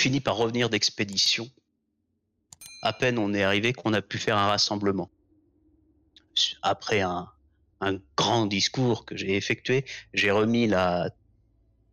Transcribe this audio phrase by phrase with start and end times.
[0.00, 1.46] Fini par revenir d'expédition.
[2.80, 5.10] À peine on est arrivé qu'on a pu faire un rassemblement.
[6.62, 7.28] Après un,
[8.16, 9.84] grand discours que j'ai effectué,
[10.14, 11.10] j'ai remis la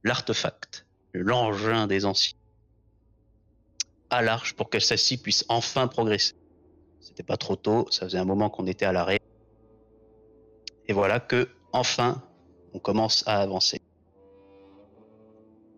[0.06, 2.38] l'artefact, l'engin des anciens,
[4.10, 6.36] à l'arche pour que celle-ci puisse enfin progresser.
[7.02, 9.20] C'était pas trop tôt, ça faisait un moment qu'on était à l'arrêt.
[10.88, 12.24] Et voilà que, enfin,
[12.72, 13.82] on commence à avancer.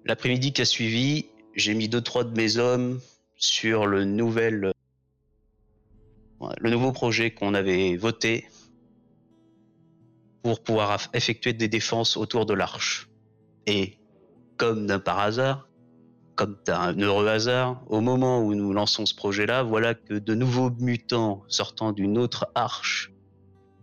[0.05, 1.25] L'après-midi qui a suivi,
[1.59, 2.99] j'ai mis deux, trois de mes hommes
[3.35, 4.71] sur le nouvel,
[6.63, 8.45] nouveau projet qu'on avait voté
[10.41, 13.09] pour pouvoir effectuer des défenses autour de l'arche.
[13.67, 13.97] Et
[14.57, 15.67] comme d'un par hasard,
[16.35, 20.71] comme d'un heureux hasard, au moment où nous lançons ce projet-là, voilà que de nouveaux
[20.79, 23.11] mutants sortant d'une autre arche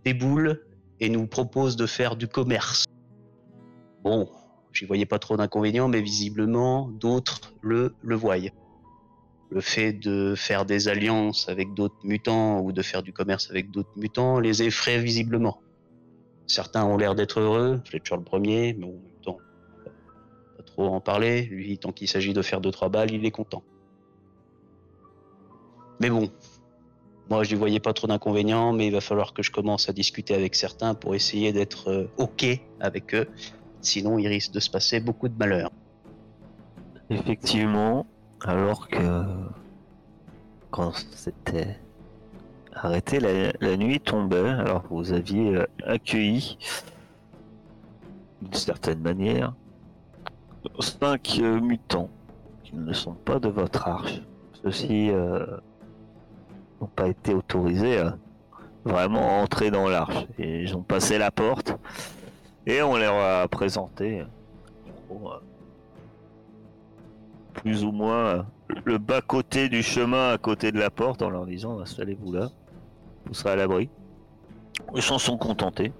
[0.03, 0.65] déboulent
[0.99, 2.85] et nous proposent de faire du commerce.
[4.03, 4.27] Bon,
[4.73, 8.37] j'y voyais pas trop d'inconvénients, mais visiblement d'autres le, voient.
[9.49, 13.71] Le fait de faire des alliances avec d'autres mutants ou de faire du commerce avec
[13.71, 15.61] d'autres mutants les effraie visiblement.
[16.47, 19.37] Certains ont l'air d'être heureux, Fletcher le premier, mais en même temps,
[20.57, 21.43] pas trop en parler.
[21.43, 23.63] Lui, tant qu'il s'agit de faire deux trois balles, il est content.
[25.99, 26.29] Mais bon,
[27.29, 29.93] moi je ne voyais pas trop d'inconvénients, mais il va falloir que je commence à
[29.93, 32.45] discuter avec certains pour essayer d'être euh, ok
[32.79, 33.27] avec eux.
[33.87, 35.71] Sinon, il risque de se passer beaucoup de malheur.
[37.09, 38.05] Effectivement,
[38.41, 39.23] alors que
[40.71, 41.79] quand c'était
[42.73, 46.57] arrêté, la, nuit tombait, alors vous aviez euh, accueilli
[48.41, 49.53] d'une certaine manière
[50.79, 52.09] cinq euh, mutants
[52.65, 54.21] qui ne sont pas de votre arche.
[54.61, 55.45] Ceux-ci euh,
[56.81, 58.17] n'ont pas été autorisés à
[58.83, 60.27] vraiment entrer dans l'arche.
[60.37, 61.73] Ils ont passé la porte
[62.67, 64.23] et on leur a présenté
[67.53, 68.45] plus ou moins
[68.85, 72.49] le bas côté du chemin à côté de la porte en leur disant installez-vous là
[73.27, 73.89] vous serez à l'abri.
[74.93, 75.91] Les gens sont contentés.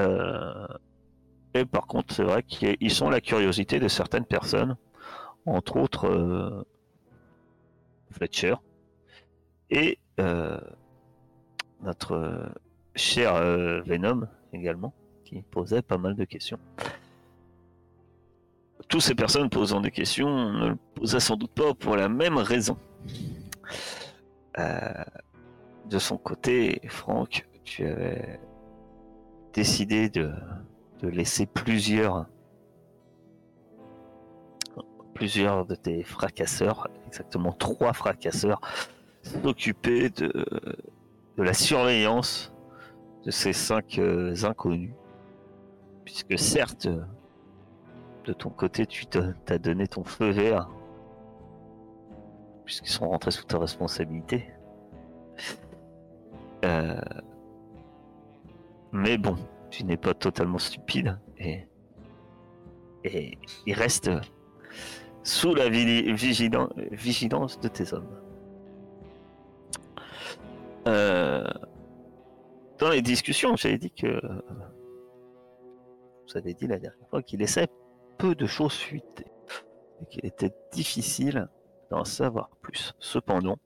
[0.00, 0.66] Euh,
[1.54, 4.76] et par contre, c'est vrai qu'ils sont la curiosité de certaines personnes,
[5.46, 6.64] entre autres euh,
[8.10, 8.54] Fletcher
[9.70, 10.58] et euh,
[11.82, 12.52] notre
[12.94, 13.34] cher
[13.84, 14.92] Venom également,
[15.24, 16.58] qui posait pas mal de questions.
[18.88, 22.36] Toutes ces personnes posant des questions ne le posaient sans doute pas pour la même
[22.36, 22.76] raison.
[24.58, 25.04] Euh,
[25.88, 28.40] de son côté, Franck, tu avais
[29.52, 30.32] décidé de,
[31.02, 32.26] laisser plusieurs
[35.14, 38.60] plusieurs de tes fracasseurs, exactement trois fracasseurs,
[39.22, 40.32] s'occuper de,
[41.36, 42.51] de la surveillance
[43.24, 44.94] de ces cinq euh, inconnus.
[46.04, 46.88] Puisque certes,
[48.24, 50.68] de ton côté, tu t'as donné ton feu vert
[52.64, 54.50] puisqu'ils sont rentrés sous ta responsabilité.
[56.64, 57.00] Euh,
[58.92, 59.36] mais bon,
[59.70, 61.66] tu n'es pas totalement stupide et,
[63.04, 64.10] et il reste
[65.24, 68.08] sous la vigilance de tes hommes.
[72.82, 74.20] Dans les discussions, j'avais dit que
[76.26, 77.68] vous avez dit la dernière fois qu'il laissait
[78.18, 79.26] peu de choses fuiter
[80.00, 81.48] et qu'il était difficile
[81.92, 82.92] d'en savoir plus.
[82.98, 83.56] Cependant,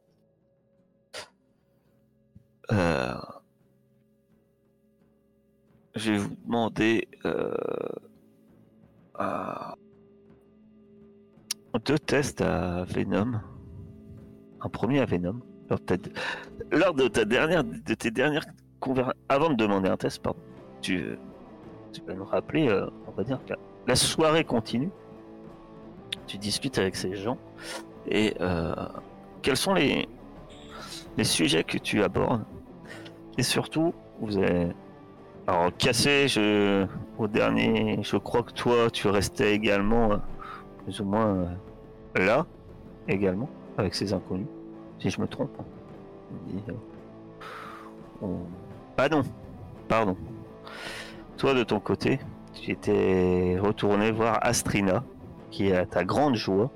[2.72, 3.14] euh,
[5.94, 7.54] je vais vous demander euh,
[11.86, 13.40] deux tests à Venom.
[14.60, 15.40] Un premier à Venom.
[16.70, 18.44] Lors, de ta dernière, de tes dernières
[19.28, 20.38] avant de demander un test, pardon,
[20.80, 21.18] tu,
[21.92, 23.54] tu vas nous rappeler, euh, on va dire que
[23.86, 24.90] la soirée continue.
[26.26, 27.38] Tu discutes avec ces gens
[28.08, 28.74] et euh,
[29.42, 30.08] quels sont les,
[31.22, 32.44] sujets que tu abordes?
[33.38, 34.68] Et surtout, vous avez.
[35.46, 36.86] Alors, cassé, je,
[37.18, 40.16] au dernier, je crois que toi, tu restais également euh,
[40.82, 41.56] plus ou moins
[42.16, 42.46] là,
[43.06, 43.48] également,
[43.78, 44.48] avec ces inconnus,
[44.98, 45.56] si je me trompe.
[48.98, 49.22] Ah non,
[49.88, 50.16] pardon.
[51.36, 52.18] Toi, de ton côté,
[52.54, 55.04] tu étais retourné voir Astrina,
[55.50, 56.70] qui est à ta grande joie.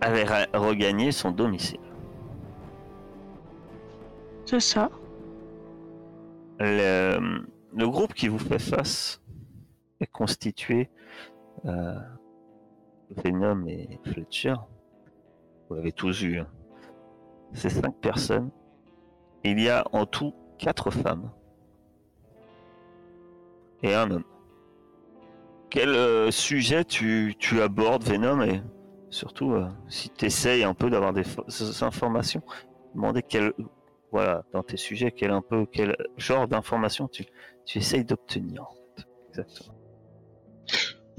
[0.00, 0.24] avait
[0.54, 1.80] regagné son domicile.
[4.44, 4.90] C'est ça.
[6.60, 7.18] Le,
[7.86, 9.20] groupe qui vous fait face
[10.00, 10.88] est constitué
[11.64, 11.98] euh,
[13.10, 14.54] Venom et Fletcher.
[15.68, 16.38] Vous l'avez tous vu.
[16.38, 16.48] Hein.
[17.52, 18.50] C'est cinq personnes.
[19.48, 21.30] Il y a en tout quatre femmes
[23.84, 24.24] et un homme.
[25.70, 28.60] quel euh, sujet tu, abordes Venom et
[29.08, 31.22] surtout euh, si tu essayes un peu d'avoir des,
[31.82, 32.42] informations,
[32.96, 33.52] demander quel,
[34.10, 35.30] voilà, dans tes sujets, quel,
[36.16, 37.24] genre d'informations tu,
[37.76, 38.64] essayes d'obtenir.
[39.28, 39.76] Exactement.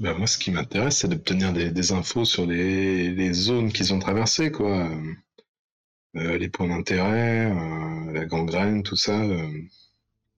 [0.00, 3.94] Bah, moi, ce qui m'intéresse, c'est d'obtenir des, des infos sur les, les zones qu'ils
[3.94, 4.86] ont traversées, quoi.
[6.18, 9.20] Euh, les points d'intérêt, euh, la gangrène, tout ça.
[9.20, 9.62] euh.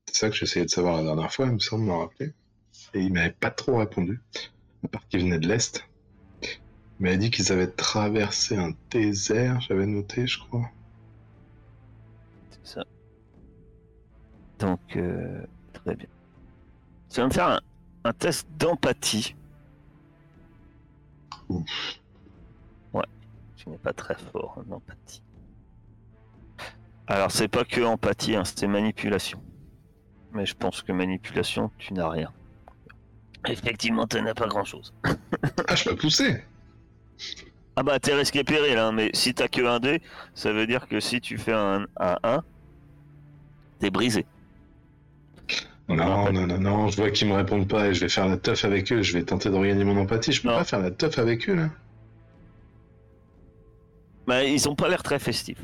[0.07, 2.35] c'est ça que j'essayais de savoir la dernière fois, il me semble me rappeler.
[2.95, 4.21] Et il m'avait pas trop répondu,
[4.85, 5.87] à part qu'il venait de l'Est.
[6.43, 10.69] Il m'avait dit qu'ils avaient traversé un désert, j'avais noté, je crois.
[12.51, 12.85] C'est ça.
[14.59, 15.43] Donc, euh,
[15.73, 16.09] très bien.
[17.09, 17.61] Tu vas me faire un,
[18.05, 19.35] un test d'empathie.
[21.49, 22.01] Ouf.
[22.93, 23.07] Ouais,
[23.57, 25.23] tu n'es pas très fort en empathie.
[27.11, 29.43] Alors, c'est pas que empathie, hein, c'est manipulation.
[30.33, 32.33] Mais je pense que manipulation, tu n'as rien.
[33.49, 34.95] Effectivement, tu n'as pas grand chose.
[35.69, 36.45] Ah, je peux pousser
[37.77, 40.03] Ah bah, t'es risqué péril, hein, mais si t'as que un dé,
[40.35, 42.43] ça veut dire que si tu fais un, un 1,
[43.81, 44.25] t'es brisé.
[45.89, 48.37] Non, non, non, non, je vois qu'ils me répondent pas et je vais faire la
[48.37, 50.31] teuf avec eux, je vais tenter de regagner mon empathie.
[50.33, 50.59] Je peux Non.
[50.59, 51.71] pas faire la teuf avec eux, là
[54.29, 55.61] Bah, ils ont pas l'air très festifs.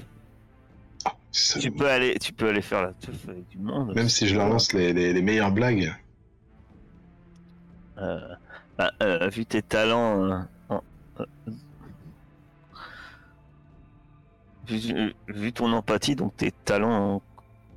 [1.38, 3.94] Ça- Tu peux aller, tu peux aller faire la teuf avec du monde.
[3.94, 5.94] Même si je leur lance les, les- les meilleures blagues.
[7.99, 8.19] Euh,
[8.79, 10.38] bah, euh, vu tes talents, euh,
[10.71, 10.83] en-
[11.21, 11.25] euh,
[14.67, 17.21] vu, vu ton empathie, donc tes talents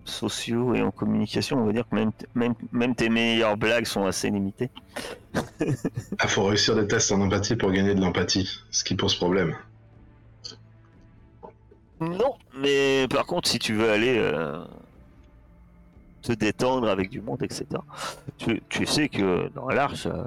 [0.06, 4.06] sociaux et en communication, on va dire que même, même, même tes meilleures blagues sont
[4.06, 4.70] assez limitées.
[6.18, 9.56] Ah, faut réussir des tests en empathie pour gagner de l'empathie, ce qui pose problème.
[12.00, 14.64] Non, mais par contre, si tu veux aller euh,
[16.22, 17.66] te détendre avec du monde, etc.,
[18.38, 20.24] tu, tu sais que dans l'Arche, euh,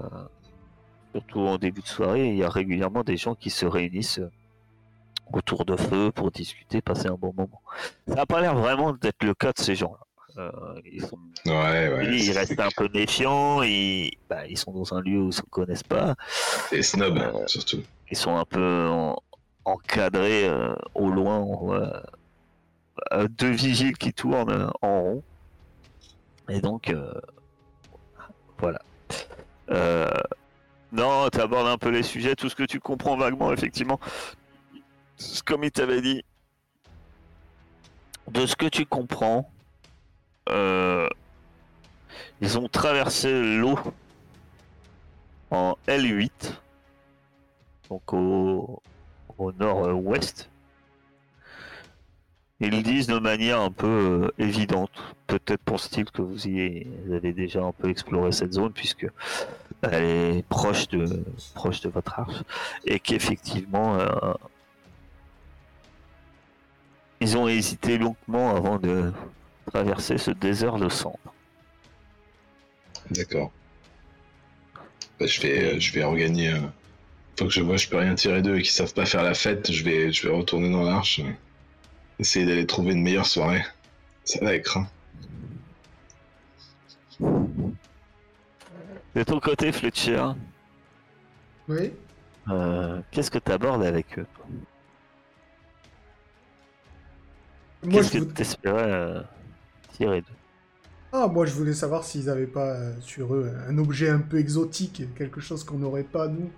[1.12, 4.31] surtout en début de soirée, il y a régulièrement des gens qui se réunissent euh,
[5.33, 7.61] autour de feu pour discuter, passer un bon moment.
[8.07, 9.99] Ça n'a pas l'air vraiment d'être le cas de ces gens-là.
[10.38, 10.50] Euh,
[10.91, 11.52] ils, sont, Ouais,
[11.93, 12.07] ouais.
[12.11, 13.59] ils c'est- restent un peu méfiants,
[14.31, 16.14] bah, ils sont dans un lieu où ils ne se connaissent pas,
[16.71, 17.83] Et snob, surtout.
[18.11, 19.17] ils sont un peu en-
[19.64, 21.38] encadrés euh, au loin.
[21.38, 22.02] On voit
[23.12, 25.23] euh, deux vigiles qui tournent euh, en rond.
[26.49, 27.12] Et donc, euh,
[28.59, 28.81] voilà.
[29.71, 30.11] Euh,
[30.92, 33.99] non, tu abordes un peu les sujets, tout ce que tu comprends vaguement, effectivement.
[35.47, 36.25] Comme il t'avait dit,
[38.31, 39.50] de ce que tu comprends,
[40.49, 41.09] euh,
[42.40, 43.78] ils ont traversé l'eau
[45.50, 46.54] en L8
[47.92, 48.83] donc au,
[49.39, 50.49] au nord-ouest.
[52.61, 54.93] Ils disent de manière un peu euh, évidente,
[55.27, 59.09] peut-être pense-t-il que vous y avez déjà un peu exploré cette zone puisque
[59.83, 61.25] elle est proche de
[61.55, 62.37] proche de votre arche
[62.85, 64.07] et qu'effectivement euh,
[67.21, 69.12] ils ont hésité longuement avant de
[69.67, 71.19] traverser ce désert de cendres.
[73.11, 73.51] D'accord.
[75.19, 76.55] Bah, je, vais, euh, je vais regagner.
[77.33, 79.23] Euh, Faut que je vois, je peux rien tirer d'eux et qu'ils savent pas faire
[79.23, 79.71] la fête.
[79.73, 81.21] Je vais, je vais retourner dans l'arche.
[81.21, 81.31] euh,
[82.19, 83.65] Essayer d'aller trouver une meilleure soirée.
[84.25, 84.77] Ça va être.
[84.79, 84.87] hein.
[89.15, 90.25] De ton côté, Fletcher,
[91.69, 91.93] Oui.
[92.49, 94.27] euh, qu'est-ce que tu abordes avec eux
[97.83, 99.23] Moi Qu'est-ce je, que voud- tu espérais
[99.93, 100.37] tirer d'eux?
[101.12, 104.39] Ah, moi, je voulais savoir s'ils avaient pas euh, sur eux un objet un peu
[104.39, 106.51] exotique, quelque chose qu'on n'aurait pas, nous,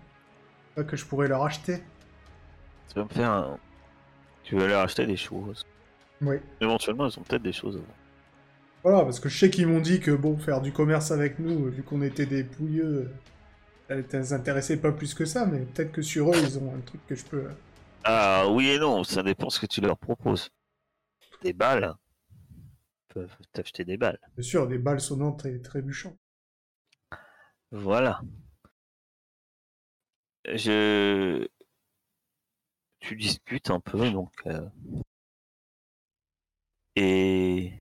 [0.74, 1.82] Pas que je pourrais leur acheter.
[2.88, 3.58] Tu vas me faire un...
[4.42, 5.64] Tu vas leur acheter des choses.
[6.20, 6.36] Oui.
[6.60, 7.76] Éventuellement, ils ont peut-être des choses.
[7.76, 7.88] vendre.
[8.82, 11.70] Voilà, parce que je sais qu'ils m'ont dit que, bon, faire du commerce avec nous,
[11.70, 13.10] vu qu'on était des pouilleux,
[13.88, 16.80] ça les intéressait pas plus que ça, mais peut-être que sur eux, ils ont un
[16.80, 17.44] truc que je peux...
[17.46, 17.52] euh,
[18.04, 20.50] Ah oui et non, ça dépend ce que tu leur proposes.
[21.42, 21.94] Des balles
[23.10, 24.18] Ils peuvent t'acheter des balles.
[24.36, 26.18] Bien sûr, des balles sonnantes et trébuchantes.
[27.70, 28.20] Voilà.
[30.46, 31.46] Je...
[33.00, 34.32] Tu discutes un peu, donc...
[34.46, 34.68] euh,
[36.96, 37.80] Et...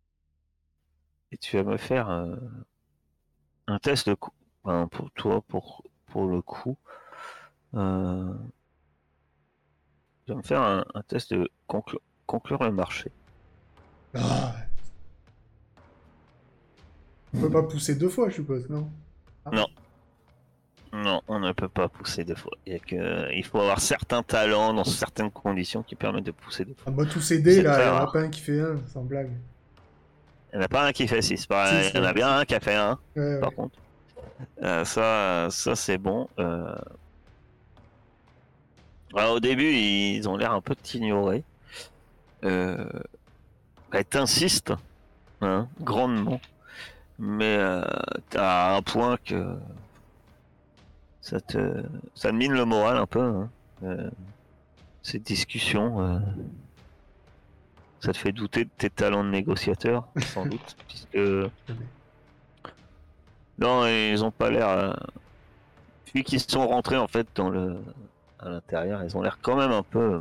[1.32, 2.36] Et tu vas me faire euh,
[3.67, 4.15] un test de.
[4.63, 6.77] Enfin, pour toi, pour, pour le coup.
[7.74, 8.34] Euh...
[10.25, 13.12] Tu vas me faire un, un test de conclu- conclure le marché.
[14.13, 14.55] Ah.
[17.34, 18.89] On peut pas pousser deux fois, je suppose, non?
[19.51, 19.67] Non,
[20.93, 22.51] on ne peut pas pousser deux fois.
[22.65, 23.27] Il, que...
[23.45, 26.83] Faut avoir certains talents dans certaines conditions qui permettent de pousser deux fois.
[26.88, 28.59] Ah bah tous ces dés, C'est là, il y en a pas un qui fait
[28.59, 29.31] un, sans blague.
[30.51, 31.38] Il n'y en a pas un qui fait 6.
[31.38, 33.39] Si, Il y en a bien un qui a fait un, Ouais, ouais.
[33.39, 33.77] par contre.
[34.62, 36.29] Euh, ça, ça c'est bon.
[36.39, 36.75] Euh...
[39.15, 41.43] Alors, au début, ils ont l'air un peu t'ignorer.
[42.43, 42.85] Euh...
[43.91, 44.73] Bah, t'insistes,
[45.41, 46.41] hein, grandement.
[47.19, 47.83] Mais euh,
[48.31, 49.55] t'as un point que
[51.23, 53.21] ça te, ça te mine le moral un peu.
[53.23, 53.49] Hein.
[53.83, 54.09] Euh,
[55.01, 56.19] cette discussion, euh,
[58.01, 61.17] ça te fait douter de tes talents de négociateur, sans doute, puisque
[63.57, 64.67] non, ils ont pas l'air.
[64.69, 64.93] euh,
[66.13, 67.77] Vu qu'ils sont rentrés en fait dans le
[68.39, 70.19] à l'intérieur, ils ont l'air quand même un peu euh,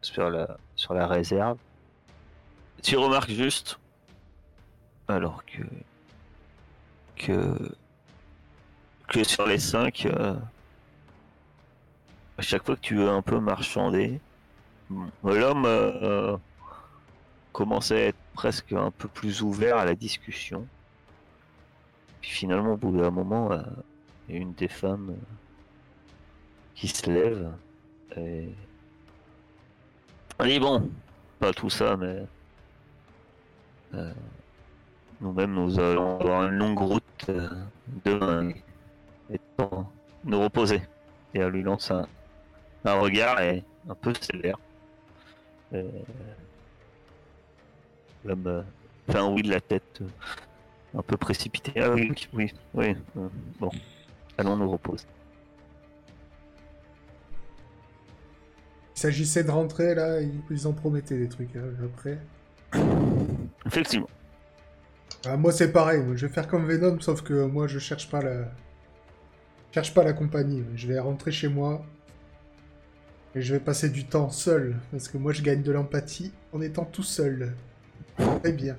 [0.00, 1.58] sur la sur la réserve.
[2.82, 3.78] Tu remarques juste,
[5.08, 5.62] alors que
[7.16, 7.74] que
[9.08, 10.34] que sur les cinq, euh,
[12.38, 14.20] à chaque fois que tu veux un peu marchander,
[14.90, 16.36] bon, l'homme euh,
[17.52, 20.66] commençait à être presque un peu plus ouvert à la discussion.
[22.20, 23.62] Puis finalement, au bout d'un moment, euh,
[24.28, 25.34] il y a une des femmes euh,
[26.74, 27.50] qui se lève
[28.16, 28.48] et
[30.42, 30.90] dit bon,
[31.38, 32.26] pas tout ça, mais
[33.94, 34.12] euh,
[35.20, 37.30] nous-mêmes nous allons avoir une longue route
[38.04, 38.52] demain
[39.56, 39.90] temps
[40.24, 40.82] nous reposer.
[41.34, 42.06] Et elle lui lance un,
[42.84, 44.58] un regard et un peu sévère.
[45.72, 45.84] Et
[48.24, 48.62] L'homme euh,
[49.10, 51.72] fait un oui de la tête, euh, un peu précipité.
[51.76, 53.28] Ah oui, oui, oui, euh,
[53.60, 53.70] bon,
[54.38, 55.06] allons nous reposer.
[58.96, 62.18] Il s'agissait de rentrer là, ils, en promettaient des trucs hein, après.
[63.66, 64.08] Effectivement.
[65.26, 68.22] Ah, moi c'est pareil, je vais faire comme Venom, sauf que moi je cherche pas
[68.22, 68.50] la.
[69.74, 70.62] Cherche pas la compagnie.
[70.76, 71.84] Je vais rentrer chez moi.
[73.34, 74.76] Et je vais passer du temps seul.
[74.92, 77.52] Parce que moi je gagne de l'empathie en étant tout seul.
[78.16, 78.76] Très bien.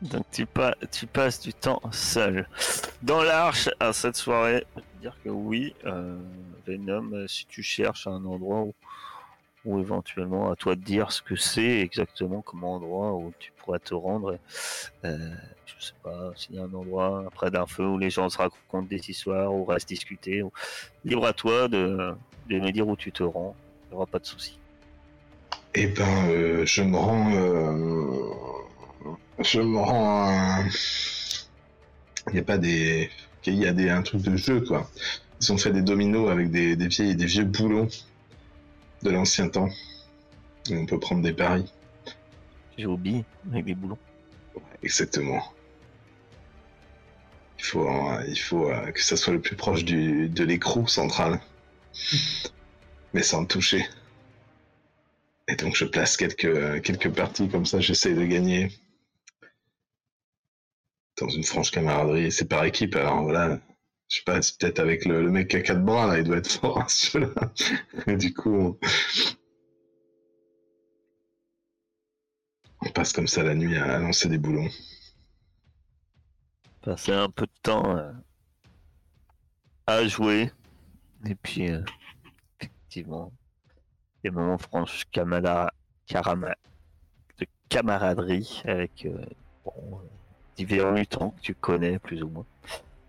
[0.00, 2.48] Donc tu, pas, tu passes du temps seul.
[3.02, 6.16] Dans l'arche, à cette soirée, je dire que oui, euh,
[6.64, 8.74] Venom, euh, si tu cherches un endroit où,
[9.68, 13.78] où éventuellement à toi de dire ce que c'est exactement comme endroit où tu pourrais
[13.78, 14.38] te rendre,
[15.04, 15.30] euh,
[15.66, 18.38] je sais pas, s'il y a un endroit près d'un feu où les gens se
[18.38, 20.50] racontent des histoires, ou restent discuter, ou...
[21.04, 22.14] libre à toi de,
[22.48, 24.58] de me dire où tu te rends, il n'y aura pas de souci.
[25.74, 27.30] Eh ben, euh, je me rends.
[27.34, 30.28] euh, Je me rends.
[30.28, 30.64] à-
[32.28, 33.10] Il n'y a pas des.
[33.46, 34.90] Il y a des, un truc de jeu, quoi.
[35.40, 37.88] Ils ont fait des dominos avec des, des, vieilles, des vieux boulons
[39.02, 39.68] de l'ancien temps.
[40.70, 41.72] Et on peut prendre des paris.
[42.76, 43.98] J'ai oublié avec des boulons.
[44.82, 45.42] Exactement.
[47.58, 50.86] Il faut, euh, il faut euh, que ça soit le plus proche du, de l'écrou
[50.86, 51.40] central.
[53.14, 53.86] Mais sans le toucher.
[55.48, 58.68] Et donc je place quelques, quelques parties comme ça, j'essaie de gagner.
[61.18, 63.58] Dans une franche camaraderie, c'est par équipe, alors voilà.
[64.08, 66.38] Je sais pas, c'est peut-être avec le, le mec a quatre bras, là, il doit
[66.38, 66.78] être fort,
[67.14, 67.52] hein.
[68.06, 68.78] Et du coup,
[72.80, 72.90] on...
[72.90, 74.68] passe comme ça la nuit à lancer des boulons.
[76.80, 78.10] passer un peu de temps euh,
[79.86, 80.50] à jouer.
[81.26, 81.82] Et puis, euh,
[82.60, 83.30] effectivement,
[84.24, 85.70] des moments franches de
[87.68, 89.22] camaraderie avec euh,
[90.56, 92.46] divers mutants que tu connais plus ou moins.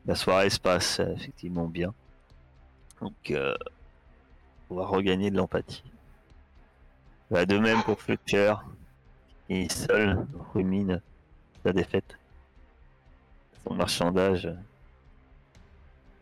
[0.05, 1.93] La soirée se passe euh, effectivement bien.
[3.01, 3.55] Donc, euh,
[4.69, 5.83] on va regagner de l'empathie.
[7.31, 8.55] Bah, de même pour Fletcher,
[9.47, 11.01] qui seul rumine
[11.63, 12.19] sa défaite
[13.67, 14.49] son marchandage.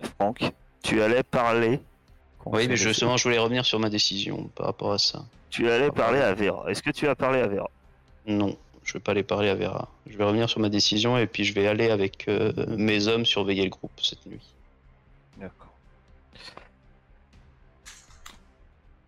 [0.01, 0.51] Franck,
[0.83, 1.79] tu allais parler.
[2.45, 5.25] Oui, mais justement, je voulais revenir sur ma décision par rapport à ça.
[5.49, 6.69] Tu allais parler à Vera.
[6.69, 7.69] Est-ce que tu as parlé à Vera?
[8.25, 8.57] Non,
[8.87, 9.89] je vais pas aller parler à Vera.
[10.09, 13.25] Je vais revenir sur ma décision et puis je vais aller avec euh, mes hommes
[13.25, 14.39] surveiller le groupe cette nuit.
[15.37, 15.73] D'accord.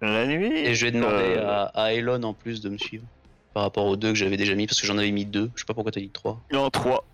[0.02, 3.06] La nuit Et je vais demander euh, à, à Elon en plus de me suivre.
[3.54, 5.50] Par rapport aux deux que j'avais déjà mis, parce que j'en avais mis deux.
[5.56, 6.42] Je sais pas pourquoi t'as dit trois.
[6.52, 7.06] Non, 3.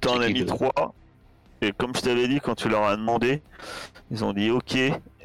[0.00, 0.94] T'en as mis 3.
[1.60, 3.42] Et comme je t'avais dit, quand tu leur as demandé,
[4.10, 4.74] ils ont dit ok.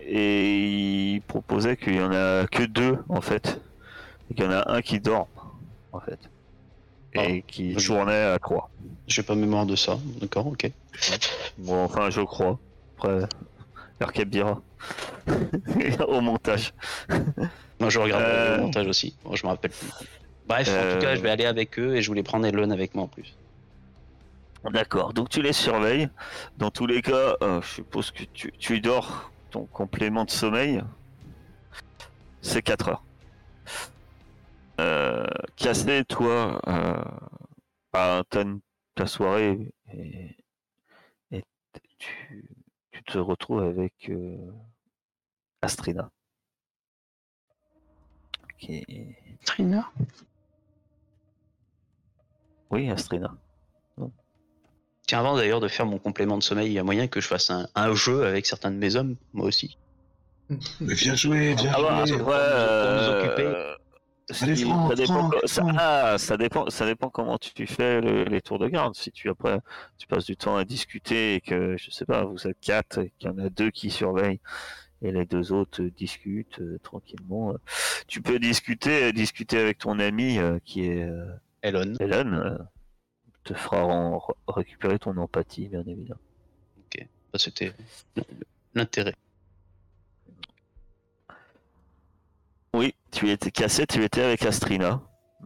[0.07, 3.61] Et ils proposaient qu'il y en a que deux en fait.
[4.29, 5.29] Et qu'il y en a un qui dort
[5.93, 6.19] en fait.
[7.23, 8.69] Et qui je- tournait à 3.
[9.07, 9.97] J'ai pas mémoire de ça.
[10.19, 10.69] D'accord, ok.
[11.57, 12.59] Bon, enfin, je crois.
[12.97, 13.19] Après,
[13.99, 14.61] Arcade dira.
[16.07, 16.73] Au montage.
[17.79, 18.57] Moi, je regarde Euh.
[18.57, 19.15] le montage aussi.
[19.25, 19.87] Moi, je me rappelle plus.
[20.47, 20.93] Bref, en Euh.
[20.95, 23.07] tout cas, je vais aller avec eux et je voulais prendre Elon avec moi en
[23.07, 23.35] plus.
[24.71, 26.09] D'accord, donc tu les surveilles.
[26.57, 30.81] Dans tous les cas, euh, je suppose que tu, tu dors ton complément de sommeil.
[32.41, 33.03] C'est 4 heures.
[34.79, 37.03] Euh, Cassé, toi, euh,
[37.93, 38.23] bah,
[38.95, 40.35] ta soirée et,
[41.31, 41.43] et
[41.97, 42.49] tu,
[43.05, 44.37] te retrouves avec euh,
[45.61, 46.09] Astrina.
[48.57, 49.89] Qui est- Trina.
[52.71, 53.35] Oui, Astrina.
[55.07, 57.27] Tiens, avant d'ailleurs de faire mon complément de sommeil, il y a moyen que je
[57.27, 59.77] fasse un, un jeu avec certains de mes hommes, moi aussi.
[60.49, 63.75] Mais viens jouer, viens Ah bah, après, pour nous euh, occuper.
[64.89, 68.67] Ça, dépend, ça, ah, ça dépend, ça dépend comment tu fais le- les tours de
[68.67, 68.95] garde.
[68.95, 69.59] Si tu après
[69.97, 73.13] tu passes du temps à discuter et que je sais pas, vous êtes quatre et
[73.19, 74.39] qu'il y en a deux qui surveillent
[75.03, 77.51] et les deux autres discutent euh, tranquillement.
[77.53, 77.57] euh,
[78.07, 81.25] Tu peux discuter, discuter avec ton ami euh, qui est euh,
[81.99, 82.33] Elon.
[82.33, 82.57] Euh,
[83.43, 86.19] te fera en- récupérer ton empathie, bien évidemment.
[87.33, 87.73] Ça, C'était
[88.73, 89.13] l'intérêt.
[92.77, 95.01] Oui, tu étais cassé, tu étais avec Astrina,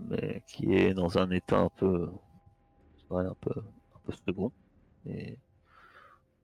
[0.10, 2.10] mais qui est dans un état un peu,
[3.12, 4.52] un peu, un peu second.
[5.06, 5.38] Et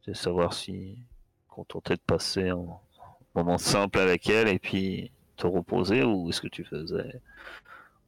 [0.04, 1.00] c'est savoir si
[1.48, 2.68] contenter de passer un
[3.34, 7.20] moment simple avec elle et puis te reposer ou est-ce que tu faisais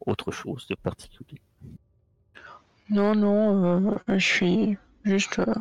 [0.06, 1.42] autre chose de particulier?
[2.92, 5.56] Non, non, euh, je suis juste euh,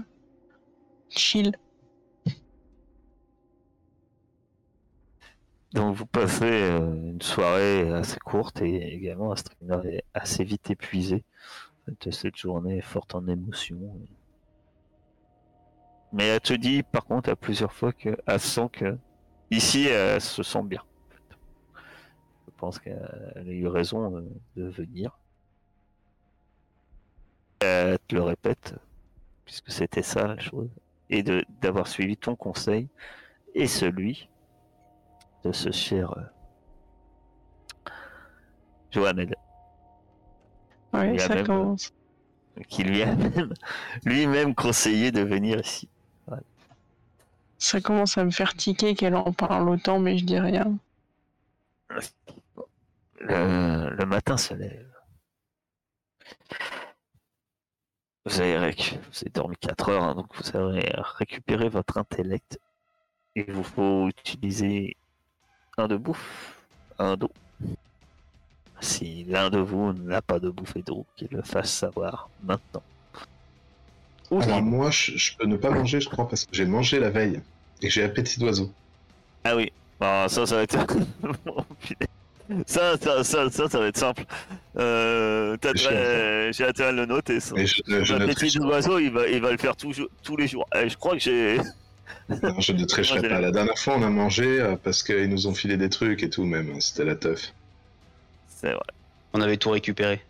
[1.08, 1.56] chill.
[5.72, 11.24] Donc vous passez euh, une soirée assez courte et également Astrina est assez vite fait,
[12.10, 13.98] cette journée est forte en émotions.
[16.12, 18.96] Mais elle te dit par contre à plusieurs fois qu'elle sent que
[19.50, 20.82] ici elle se sent bien.
[22.46, 24.22] Je pense qu'elle a eu raison euh,
[24.56, 25.18] de venir.
[27.60, 28.74] Elle te le répète,
[29.44, 30.70] puisque c'était ça la chose,
[31.10, 32.88] et d'avoir suivi ton conseil
[33.54, 34.28] et celui
[35.46, 36.22] de ce cher euh,
[39.04, 39.12] a
[41.18, 41.92] ça même, commence.
[42.68, 43.52] qui lui a même
[44.04, 45.88] lui-même conseillé de venir ici.
[47.58, 50.76] Ça commence à me faire tiquer qu'elle en parle autant, mais je dis rien.
[53.20, 54.86] Le, le matin se lève.
[58.26, 62.58] Vous avez, vous avez dormi 4 heures, hein, donc vous avez récupéré votre intellect.
[63.36, 64.96] Il vous faut utiliser
[65.78, 66.54] un de bouffe,
[66.98, 67.30] un d'eau.
[68.80, 72.82] Si l'un de vous n'a pas de bouffe et d'eau, qu'il le fasse savoir maintenant.
[74.30, 74.68] Ou Alors libre.
[74.70, 77.40] moi, je, je peux ne pas manger, je crois, parce que j'ai mangé la veille
[77.82, 78.72] et j'ai appétit d'oiseau.
[79.44, 80.78] Ah oui, Ah, ça, ça va être.
[82.64, 84.24] Ça, ça, ça, ça, ça va être simple.
[84.78, 85.56] Euh,
[86.52, 87.40] J'ai intérêt à le noter.
[87.40, 87.56] Ça.
[87.56, 90.64] Je, je, je l'oiseau, il va, il va le faire tous, tous les jours.
[90.76, 91.58] Eh, je crois que j'ai.
[92.58, 93.40] Je ne tricherai pas.
[93.40, 96.30] La dernière fois, on a mangé euh, parce qu'ils nous ont filé des trucs et
[96.30, 96.80] tout, même.
[96.80, 97.52] C'était la teuf.
[98.48, 98.82] C'est vrai,
[99.32, 100.20] On avait tout récupéré.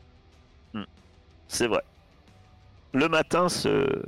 [1.49, 1.83] c'est vrai.
[2.93, 4.03] Le matin se.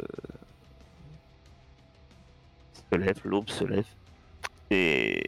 [2.90, 3.86] se lève, l'aube se lève.
[4.70, 5.22] Et.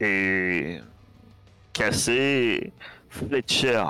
[0.00, 0.80] Et.
[1.72, 2.72] Cassé,
[3.08, 3.84] Fletcher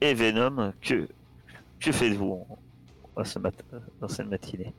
[0.00, 1.08] et Venom, que.
[1.80, 2.46] Que faites-vous
[3.24, 3.64] ce mat-
[4.00, 4.72] dans cette matinée?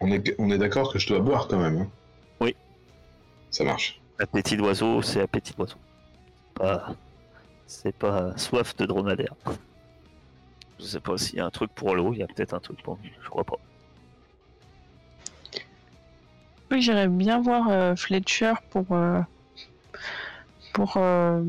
[0.00, 1.78] On est, on est d'accord que je dois boire quand même.
[1.78, 1.88] hein
[2.40, 2.54] Oui.
[3.50, 4.00] Ça marche.
[4.18, 5.76] Appétit d'oiseau, c'est appétit d'oiseau.
[6.54, 6.94] Pas...
[7.66, 9.34] C'est pas soif de dromadaire.
[10.78, 12.60] Je sais pas s'il y a un truc pour l'eau, il y a peut-être un
[12.60, 13.56] truc pour lui, je crois pas.
[16.70, 18.84] Oui, j'irais bien voir euh, Fletcher pour.
[18.92, 19.20] euh,
[20.74, 20.94] pour.
[20.98, 21.42] euh,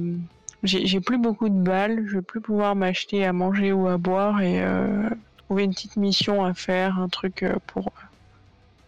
[0.63, 4.41] J'ai plus beaucoup de balles, je vais plus pouvoir m'acheter à manger ou à boire
[4.41, 5.09] et euh,
[5.45, 7.91] trouver une petite mission à faire, un truc euh, pour.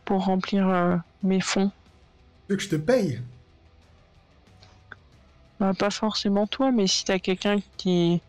[0.08, 1.72] Pour remplir euh, mes fonds.
[2.48, 3.22] Tu veux que je te paye?
[5.60, 8.24] Bah, pas forcément toi, mais si t'as quelqu'un qui.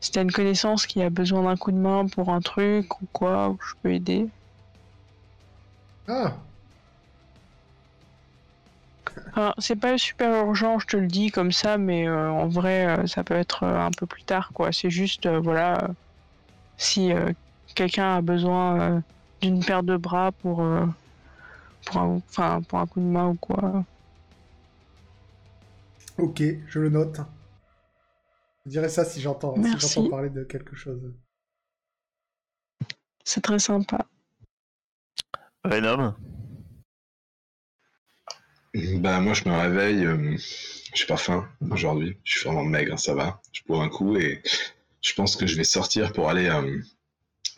[0.00, 3.08] Si t'as une connaissance qui a besoin d'un coup de main pour un truc ou
[3.12, 4.28] quoi, je peux aider.
[6.06, 6.46] Ah
[9.28, 12.86] Enfin, c'est pas super urgent, je te le dis comme ça, mais euh, en vrai,
[12.86, 14.72] euh, ça peut être euh, un peu plus tard, quoi.
[14.72, 15.88] C'est juste, voilà,
[16.76, 17.10] si
[17.74, 19.02] quelqu'un a besoin
[19.42, 20.62] d'une paire de bras pour,
[21.86, 23.84] pour, un, enfin, pour un coup de main ou quoi.
[26.18, 27.20] Ok, je le note.
[28.64, 31.12] Je dirais ça si j'entends si parler de quelque chose.
[33.24, 34.06] C'est très sympa.
[35.64, 36.14] Venom
[38.74, 40.36] Bah moi je me réveille, euh,
[40.94, 43.40] j'ai pas faim aujourd'hui, je suis vraiment maigre, ça va.
[43.52, 44.42] Je bois un coup et
[45.00, 46.80] je pense que je vais sortir pour aller euh,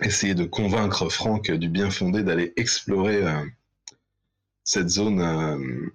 [0.00, 3.44] essayer de convaincre Franck du bien fondé d'aller explorer euh,
[4.64, 5.90] cette zone euh,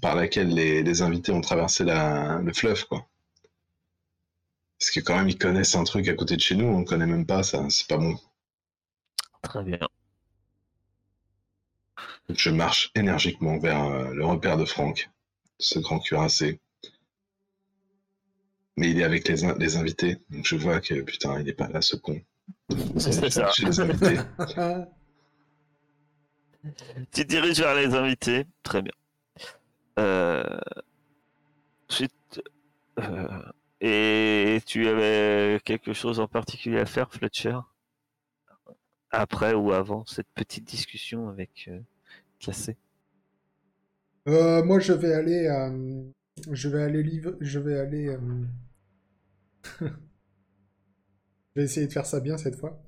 [0.00, 3.06] par laquelle les, les invités ont traversé la, le fleuve quoi.
[4.78, 7.06] Parce que quand même ils connaissent un truc à côté de chez nous, on connaît
[7.06, 8.16] même pas ça, c'est pas bon.
[9.42, 9.78] Très bien.
[12.28, 15.10] Je marche énergiquement vers euh, le repère de Franck,
[15.58, 16.60] ce grand cuirassé.
[18.76, 21.54] Mais il est avec les, in- les invités, donc je vois que putain, il est
[21.54, 22.20] pas là, ce con.
[22.96, 23.50] C'est ça.
[23.52, 24.16] Chez les invités.
[27.12, 28.46] Tu diriges vers les invités.
[28.62, 28.92] Très bien.
[29.98, 30.58] Euh,
[31.90, 32.40] Ensuite,
[33.00, 33.42] euh,
[33.80, 37.58] et tu avais quelque chose en particulier à faire, Fletcher?
[39.12, 41.78] Après ou avant cette petite discussion avec euh,
[42.40, 42.76] Cassé
[44.28, 46.02] Euh, moi, je vais aller, euh,
[46.50, 48.16] je vais aller liv- je vais aller,
[49.80, 49.86] je
[51.54, 52.80] vais essayer de faire ça bien cette fois.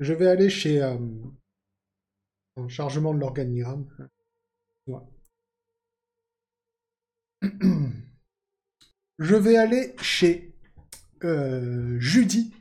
[0.00, 0.82] Je vais aller chez
[2.56, 3.86] en chargement de l'organigramme.
[4.86, 5.00] Ouais.
[9.18, 10.54] Je vais aller chez
[11.24, 12.52] euh, Judy.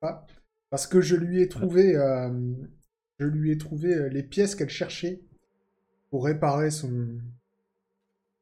[0.00, 0.26] Ah,
[0.70, 2.30] parce que je lui ai trouvé, euh,
[3.18, 5.20] je lui ai trouvé euh, les pièces qu'elle cherchait
[6.10, 7.20] pour réparer son,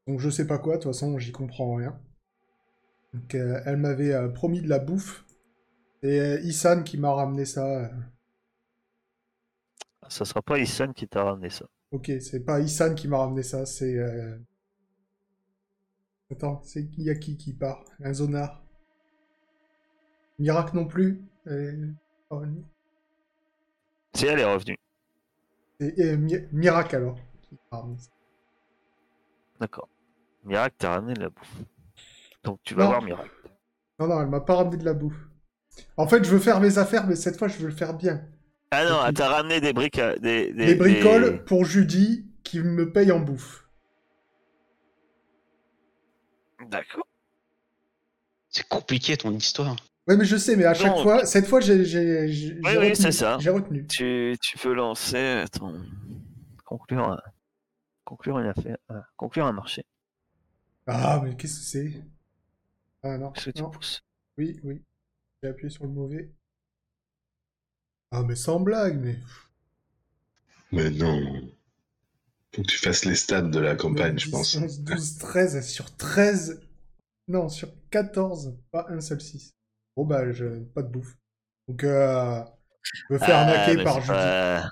[0.06, 0.78] son je sais pas quoi.
[0.78, 1.98] De toute façon, j'y comprends rien.
[3.12, 5.24] Donc, euh, elle m'avait euh, promis de la bouffe.
[6.02, 7.90] Et euh, Issan qui m'a ramené ça.
[10.08, 11.66] Ça sera pas Issan qui t'a ramené ça.
[11.92, 13.96] Ok, c'est pas Issan qui m'a ramené ça, c'est.
[13.96, 14.36] euh,
[16.30, 17.82] Attends, c'est il y a qui qui part?
[18.00, 18.62] Un zonard.
[20.38, 21.22] Miracle non plus.
[21.46, 21.88] Euh,
[22.30, 22.42] oh,
[24.14, 24.76] Si elle est revenue.
[25.80, 27.16] C'est Mi- Miracle alors.
[27.42, 28.10] qui m'a ramené ça.
[29.60, 29.88] D'accord.
[30.44, 31.56] Miracle t'a ramené de la bouffe.
[32.44, 32.88] Donc tu vas Non.
[32.90, 33.30] voir Miracle.
[33.98, 35.28] Non, non, elle m'a pas ramené de la bouffe.
[35.96, 38.24] En fait, je veux faire mes affaires, mais cette fois, je veux le faire bien.
[38.76, 39.04] Ah non, Ok.
[39.08, 42.90] elle t'a ramené des briques, à- des, des, Les bricoles des- pour Judy qui me
[42.92, 43.68] paye en bouffe.
[46.68, 47.06] D'accord.
[48.48, 49.76] C'est compliqué ton histoire.
[50.06, 51.74] Ouais, mais je sais, mais à chaque fois, cette fois, j'ai
[52.64, 53.38] Oui, oui, c'est ça.
[53.40, 53.86] J'ai retenu.
[53.86, 55.80] Tu, tu peux lancer ton
[56.64, 57.20] conclure un-
[58.04, 59.84] conclure une affaire, euh, conclure un marché.
[60.86, 62.04] Ah, mais qu'est-ce que c'est?
[63.02, 63.70] Ah non, Est-ce que tu non.
[63.70, 64.02] pousses?
[64.36, 64.82] Oui, oui.
[65.42, 66.30] J'ai appuyé sur le mauvais.
[68.14, 69.18] Ah, mais sans blague, mais.
[70.72, 71.50] Mais non.
[72.54, 74.54] Faut que tu fasses les stats de la campagne, je 10, pense.
[74.56, 76.60] 11, 12, 13 sur 13.
[77.26, 79.54] Non, sur 14, pas un seul 6.
[79.96, 80.60] Bon, bah, je...
[80.64, 81.16] pas de bouffe.
[81.68, 82.44] Donc, euh,
[82.82, 84.70] je me fais Ah, arnaquer par pas-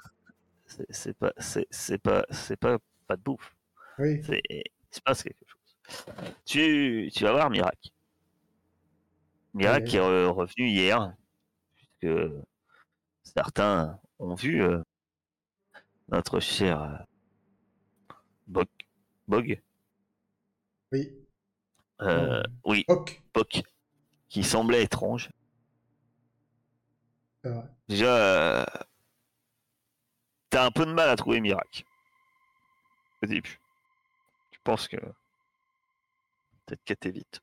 [0.67, 3.55] C'est c'est pas, c'est c'est pas, c'est pas, pas de bouffe.
[3.99, 4.23] Oui.
[4.25, 6.05] C'est, il se passe quelque chose.
[6.45, 7.91] Tu, tu vas voir Miracle.
[9.55, 9.89] Miracle Ouais.
[9.89, 11.15] qui est re- revenu hier,
[11.77, 12.15] puisque
[13.35, 14.83] certains ont vu euh,
[16.09, 16.97] notre cher euh,
[18.47, 18.69] Bog,
[19.29, 19.63] Bog,
[20.93, 21.13] Oui.
[22.03, 23.23] euh, oui, Ok.
[23.35, 23.63] Bok,
[24.29, 25.31] qui semblait étrange.
[27.45, 27.65] Vrai.
[27.89, 28.67] Déjà,
[30.51, 31.85] t'as un peu de mal à trouver Miracle.
[33.23, 33.59] Au début.
[34.51, 34.97] Tu penses que
[36.67, 37.41] peut-être qu'elle t'évite.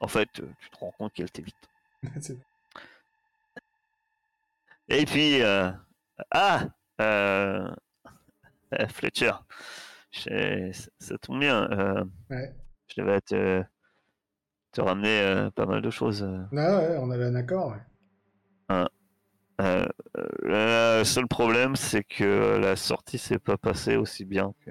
[0.00, 1.68] En fait, tu te rends compte qu'elle t'évite.
[4.90, 5.70] Et puis, euh,
[6.32, 6.66] ah,
[7.00, 7.68] euh,
[8.88, 9.32] Fletcher,
[10.10, 11.70] ça tombe bien.
[11.70, 12.52] euh, Ouais.
[12.88, 13.62] je devais te,
[14.72, 16.22] te ramener pas mal de choses.
[16.56, 18.86] Ah ouais, on avait un accord, ouais.
[20.42, 24.70] Le seul problème, c'est que la sortie s'est pas passée aussi bien que.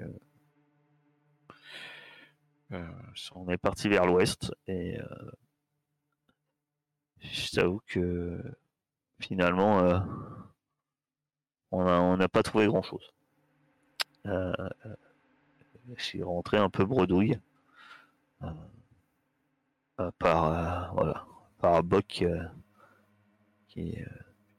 [2.72, 2.86] Euh,
[3.34, 5.30] on est parti vers l'ouest et euh,
[7.20, 8.40] je t'avoue que
[9.20, 9.98] finalement, euh,
[11.72, 13.12] on n'a pas trouvé grand chose.
[15.96, 17.38] je suis rentré un peu bredouille
[18.42, 18.46] euh,
[20.00, 21.26] euh, par euh, voilà
[21.58, 22.42] par Bock euh,
[23.68, 24.06] qui euh,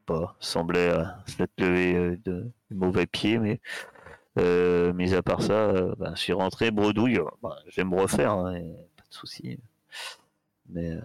[0.06, 3.60] pas semblait euh, se être levé euh, de, mauvais pied mais
[4.38, 8.00] euh, mis à part ça euh, ben, je suis rentré bredouille Ben, je vais me
[8.00, 8.54] refaire hein,
[8.97, 9.60] pas de souci
[10.69, 11.02] mais euh,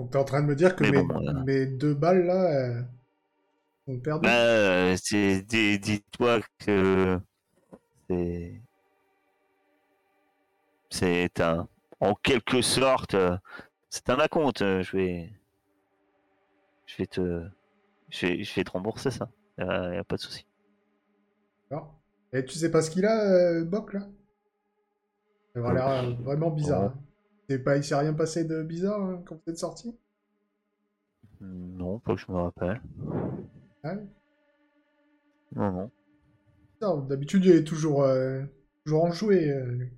[0.00, 2.82] Donc, t'es en train de me dire que mes, bon, mes deux balles, là, euh,
[3.86, 7.20] sont perdues bah, euh, c'est- dis- dis-toi que
[8.08, 8.62] c'est
[10.88, 11.68] c'est un
[12.00, 13.36] en quelque sorte euh,
[13.90, 15.30] c'est un acompte euh, je vais
[16.86, 17.42] je vais te
[18.08, 20.46] je vais, je vais te rembourser ça y a, pas de souci.
[22.32, 24.08] Et tu sais pas ce qu'il a, euh, Boc, là?
[25.54, 26.84] Ça va l'air vraiment bizarre.
[26.84, 27.09] Hein.
[27.58, 29.94] Pas, il s'est rien passé de bizarre hein, quand vous êtes sorti?
[31.40, 32.80] Non pas que je me rappelle
[33.82, 34.06] Ah ouais?
[35.52, 35.90] Non non
[36.82, 38.42] Non, D'habitude, il est toujours, euh,
[38.84, 39.50] toujours enjoué.
[39.50, 39.90] euh, lui.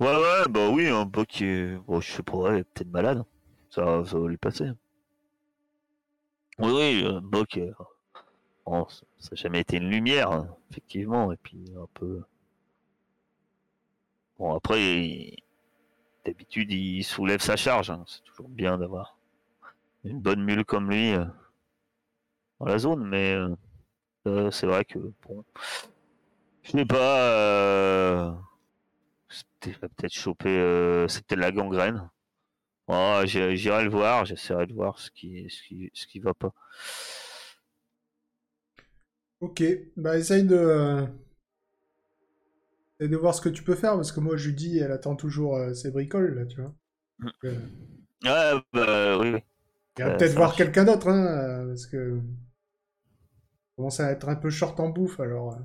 [0.00, 1.76] Ouais, ouais, bah oui, un qui est.
[1.86, 3.24] Bon, je sais pas, il est peut-être malade.
[3.70, 4.70] Ça, ça va lui passer.
[6.58, 7.56] Oui, oui, un Boc.
[7.56, 7.72] euh,
[8.66, 12.22] Bon, ça n'a jamais été une lumière, hein, effectivement, et puis un peu.
[14.38, 15.36] Bon, après, il-
[16.26, 17.90] d'habitude, il soulève sa charge.
[17.90, 18.04] hein.
[18.06, 19.16] C'est toujours bien d'avoir
[20.04, 21.24] une bonne mule comme lui euh,
[22.60, 23.36] dans la zone, mais
[24.26, 25.44] euh, c'est vrai que, bon,
[26.62, 27.30] je sais pas.
[27.32, 28.32] Euh,
[29.60, 32.08] peut-être chopé, c'était la gangrène.
[32.88, 36.52] Oh, J'irai le voir, j'essaierai de voir ce qui, ce qui, ce qui va pas.
[39.40, 39.62] Ok,
[39.96, 41.06] bah essaye de...
[43.00, 45.56] essaye de voir ce que tu peux faire, parce que moi, Judy, elle attend toujours
[45.56, 46.74] euh, ses bricoles, là, tu vois.
[47.24, 47.58] Donc, euh,
[48.24, 49.40] Ouais, bah, oui, oui.
[49.98, 52.18] il va peut-être voir quelqu'un d'autre, hein, parce que...
[52.18, 52.22] on
[53.76, 55.54] commence à être un peu short en bouffe, alors...
[55.54, 55.60] euh.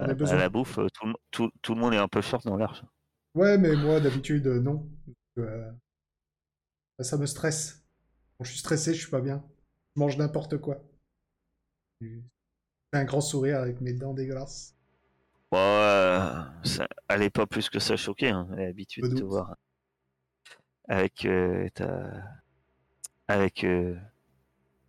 [0.00, 0.36] On a À- à besoin.
[0.36, 2.82] la bouffe, tout, le- tout, tout le monde est un peu short dans l'arche.
[3.36, 4.88] Ouais, mais moi, d'habitude, non.
[5.38, 5.70] Euh,
[6.98, 7.82] bah, ça me stresse.
[8.38, 9.44] Quand je suis stressé, je suis pas bien.
[9.96, 10.82] Je mange n'importe quoi.
[12.00, 12.06] Je
[12.92, 14.75] fais un grand sourire avec mes dents dégueulasses.
[15.50, 18.48] Bon, euh, ça allait pas plus que ça choquer, hein.
[18.52, 19.56] Elle l'habitude Peu de te voir
[20.88, 22.10] avec euh, ta...
[23.28, 23.96] avec euh,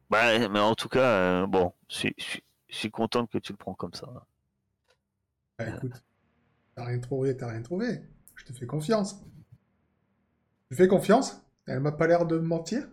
[0.09, 2.09] bah, mais en tout cas, bon, je
[2.69, 4.25] suis- content que tu le prends comme ça.
[5.59, 6.03] Bah écoute,
[6.75, 8.01] t'as rien trouvé, t'as rien trouvé.
[8.35, 9.23] Je te fais confiance.
[10.69, 11.41] Tu fais confiance?
[11.65, 12.87] Elle m'a pas l'air de me mentir?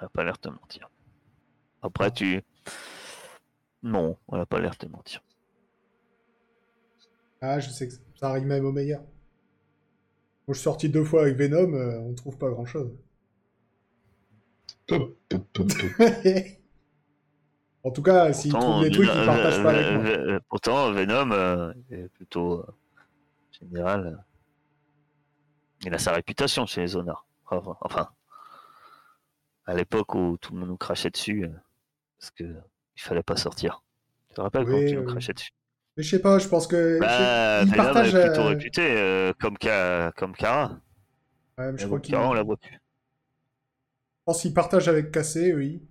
[0.00, 0.90] Elle a pas l'air de mentir.
[1.82, 2.42] Après, tu.
[3.82, 5.20] Non, elle a pas l'air de mentir.
[7.42, 9.02] Ah, je sais que ça arrive même au meilleur.
[10.46, 12.92] Moi, je suis sorti deux fois avec Venom, euh, on trouve pas grand-chose.
[17.82, 20.06] En tout cas, s'il trouve des trucs, il partage pas avec moi.
[20.06, 22.66] Ven- Pourtant, Venom euh, est plutôt euh,
[23.60, 24.06] général.
[24.08, 24.16] euh,
[25.84, 27.26] il a sa réputation chez les zonards.
[27.82, 28.08] Enfin,
[29.64, 31.48] à l'époque où tout le monde nous crachait dessus, euh,
[32.18, 32.44] parce que
[32.96, 33.82] il fallait pas sortir.
[34.28, 35.52] Tu te rappelles quand tu nous crachais dessus?
[36.00, 36.76] Mais je sais pas, je pense que...
[36.98, 38.14] Bah, il partage...
[38.14, 40.78] est plutôt euh, réputé euh, comme, Ka- comme Kara.
[41.58, 42.80] ouais, mais je crois qu'il Kara, on la je voit plus.
[44.24, 45.82] pense qu'il partage avec Cassé, oui.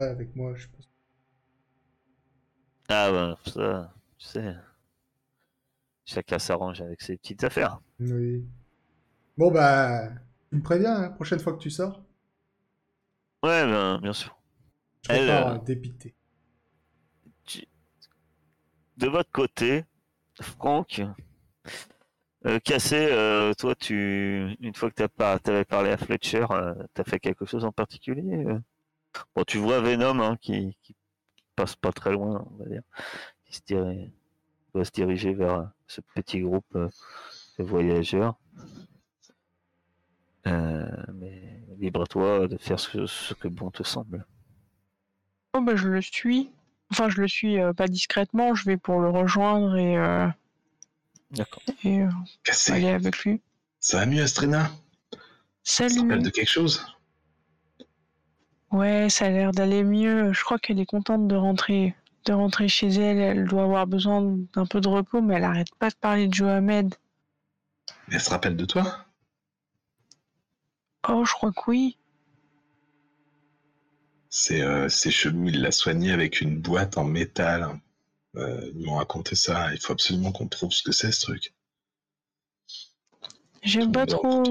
[0.00, 0.90] Ouais, avec moi, je pense.
[2.88, 4.54] Ah ben, ça, tu sais.
[6.06, 7.78] Chacun s'arrange avec ses petites affaires.
[8.00, 8.44] Oui.
[9.38, 10.10] Bon, bah...
[10.50, 12.02] Tu me préviens, hein, prochaine fois que tu sors
[13.44, 14.36] Ouais, ben, bien sûr.
[15.02, 16.16] Je Elle, repars euh, dépité.
[18.96, 19.84] De votre côté,
[20.40, 21.02] Franck,
[22.46, 25.38] euh, Cassé, euh, toi, tu, une fois que tu par...
[25.46, 28.60] avais parlé à Fletcher, euh, t'as fait quelque chose en particulier euh?
[29.34, 30.76] Bon, tu vois Venom hein, qui,
[31.56, 32.82] passe pas très loin, on va dire,
[33.44, 34.08] qui se
[34.74, 38.36] doit se diriger vers euh, ce petit groupe de voyageurs.
[40.46, 44.26] Mais libre à toi de faire ce, ce que bon te semble.
[45.54, 46.50] Oh bah je le suis.
[46.94, 50.28] Enfin je le suis euh, pas discrètement, je vais pour le rejoindre et, euh,
[51.32, 51.60] D'accord.
[51.82, 52.08] et euh,
[52.68, 53.40] aller avec lui.
[53.80, 54.70] Ça va mieux, Astrina?
[55.64, 56.86] Ça te rappelle Salut de quelque chose?
[58.70, 60.32] Ouais, ça a l'air d'aller mieux.
[60.32, 63.18] Je crois qu'elle est contente de rentrer de rentrer chez elle.
[63.18, 66.34] Elle doit avoir besoin d'un peu de repos, mais elle arrête pas de parler de
[66.34, 66.94] Johamed.
[68.12, 69.04] Elle se rappelle de toi?
[71.08, 71.98] Oh, je crois que oui.
[74.36, 74.88] C'est euh,
[75.24, 77.80] il l'a soigné avec une boîte en métal.
[78.34, 81.54] Euh, ils m'ont raconté ça, il faut absolument qu'on trouve ce que c'est ce truc.
[83.62, 84.42] J'aime pas trop.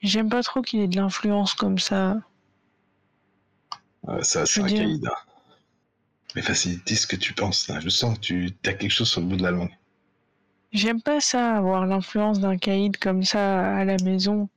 [0.00, 2.16] J'aime pas trop qu'il ait de l'influence comme ça.
[4.08, 5.06] Euh, ça, c'est un dire- caïd.
[5.06, 5.10] hein.
[6.34, 7.68] Mais vas-y, dis ce que tu penses.
[7.68, 7.78] Là.
[7.80, 9.76] Je sens que tu as quelque chose sur le bout de la langue.
[10.72, 14.48] J'aime pas ça, avoir l'influence d'un caïd comme ça à la maison.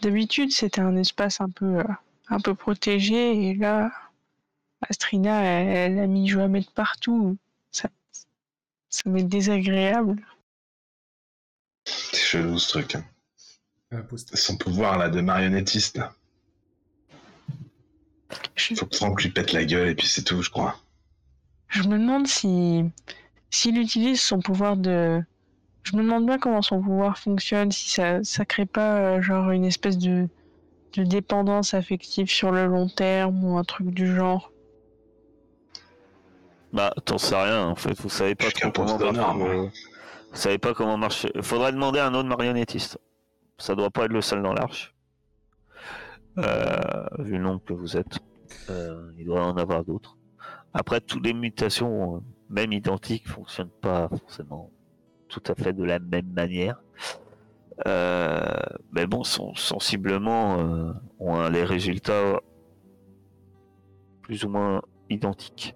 [0.00, 1.84] D'habitude, c'était un espace un peu, euh,
[2.28, 3.90] un peu protégé, et là,
[4.88, 7.36] Astrina, elle, elle a mis Johamed partout.
[7.70, 7.88] Ça,
[8.90, 10.22] ça m'est désagréable.
[11.86, 12.94] C'est chelou ce truc.
[12.96, 13.04] hein.
[14.08, 15.96] Post- Son pouvoir là de marionnettiste.
[15.98, 16.12] Là.
[18.56, 20.78] Je, Faut que Franck lui pète la gueule et puis c'est tout, je crois.
[21.68, 22.84] je me demande si,
[23.50, 25.22] s'il utilise son pouvoir de,
[25.84, 29.50] je me demande bien comment son pouvoir fonctionne, si ça, ça crée pas euh, genre
[29.50, 30.28] une espèce de,
[30.94, 34.50] de dépendance affective sur le long terme ou un truc du genre.
[36.72, 37.98] Bah, t'en sais rien en fait.
[38.00, 39.36] Vous savez pas trop comment marche.
[39.36, 39.48] moi.
[39.52, 39.70] le- Vous
[40.40, 41.26] savez pas comment marche.
[41.40, 42.98] Faudrait demander à un autre marionnettiste.
[43.58, 44.92] Ça doit pas être le seul dans l'arche.
[46.38, 48.18] Euh, vu le nombre que vous êtes,
[48.70, 50.16] Euh, il doit en avoir d'autres.
[50.72, 52.18] Après, toutes les mutations, euh,
[52.50, 54.70] même identiques, fonctionnent pas forcément
[55.28, 56.80] tout à fait de la même manière.
[57.86, 58.40] Euh,
[58.92, 62.40] mais bon, sensiblement euh, ont un- les résultats
[64.22, 65.74] plus ou moins identiques.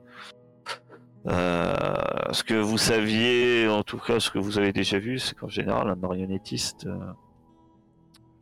[1.26, 1.84] Euh,
[2.32, 5.48] ce que vous saviez, en tout cas, ce que vous avez déjà vu, c'est qu'en
[5.48, 6.96] général, un marionnettiste euh,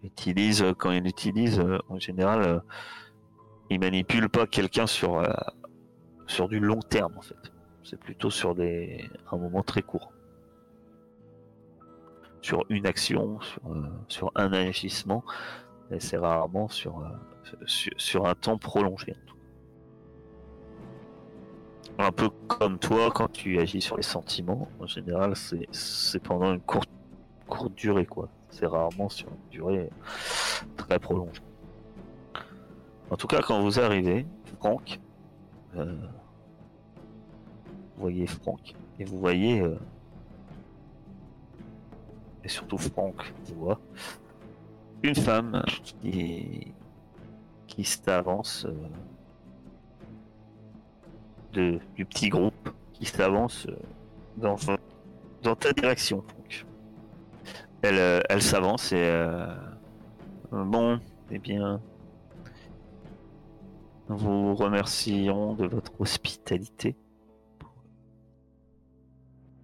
[0.05, 2.59] utilise, quand il utilise, euh, en général, euh,
[3.71, 5.23] il manipule pas quelqu'un sur
[6.29, 7.37] sur du long terme, en fait.
[7.83, 10.13] C'est plutôt sur des un moment très court,
[12.47, 15.25] sur une action, sur euh, sur un agissement,
[15.91, 17.65] et c'est rarement sur, euh,
[17.97, 19.17] sur un temps prolongé.
[21.99, 25.33] Un peu comme toi, quand tu agis sur les sentiments, en général,
[25.73, 26.89] c'est pendant une courte,
[27.75, 28.29] durée, quoi.
[28.51, 29.91] C'est rarement sur une durée
[30.77, 31.43] très prolongée.
[33.11, 34.25] En tout cas, quand vous arrivez,
[34.61, 35.01] Franck,
[35.75, 35.97] euh,
[37.97, 39.65] vous voyez Franck, et vous voyez,
[42.49, 43.81] surtout Franck, voit,
[45.03, 46.73] une femme qui,
[47.67, 48.67] qui s'avance
[51.57, 53.77] euh, du petit groupe, qui s'avance euh,
[54.37, 54.57] dans,
[55.43, 56.67] dans ta direction, Franck.
[57.83, 59.11] Elle, euh, elle s'avance et
[60.51, 61.81] bon, eh bien,
[64.09, 66.97] nous vous remercions de votre hospitalité
[67.59, 67.73] pour,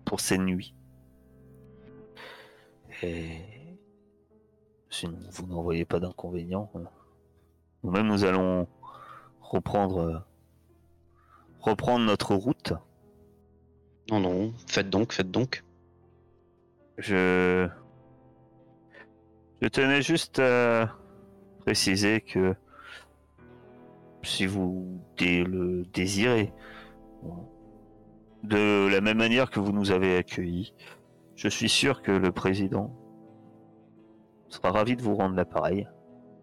[0.04, 0.74] pour ces nuits.
[3.02, 3.30] Et
[4.90, 6.70] sinon, vous n'en voyez pas d'inconvénient.
[7.82, 8.68] Nous-mêmes, nous allons
[9.40, 10.18] reprendre, euh,
[11.60, 12.72] reprendre notre route.
[14.10, 15.64] Non, non, faites donc, faites donc.
[16.98, 17.68] Je,
[19.60, 20.96] je tenais juste à
[21.60, 22.54] préciser que
[24.22, 26.52] si vous le désirez,
[28.44, 30.74] de la même manière que vous nous avez accueillis,
[31.42, 32.94] je suis sûr que le président
[34.48, 35.88] sera ravi de vous rendre l'appareil,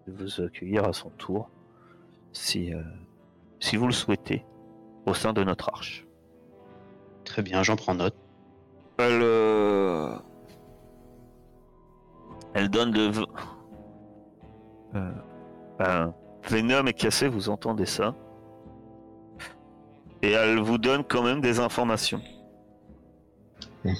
[0.07, 1.49] de vous accueillir à son tour,
[2.33, 2.81] si, euh,
[3.62, 4.45] si vous le souhaitez,
[5.05, 6.05] au sein de notre arche.
[7.23, 8.15] Très bien, j'en prends note.
[8.97, 10.17] Elle, euh,
[12.53, 13.07] elle donne de.
[13.09, 13.25] v-
[14.95, 15.12] Euh,
[15.77, 16.13] ben,
[16.49, 18.15] Venom est cassé, vous entendez ça.
[20.21, 22.21] Et elle vous donne quand même des informations.
[23.85, 23.93] Mhm.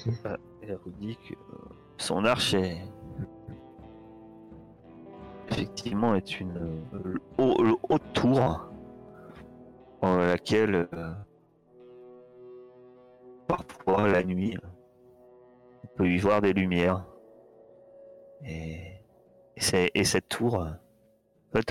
[0.70, 1.58] Et elle vous dit que euh,
[1.98, 2.78] son arche est.
[5.50, 6.58] Effectivement, est une
[6.94, 8.70] euh, haute tour
[10.02, 11.12] dans laquelle euh,
[13.48, 14.56] parfois la nuit
[15.84, 17.04] on peut y voir des lumières.
[18.46, 18.94] Et,
[19.58, 21.64] cette tour, en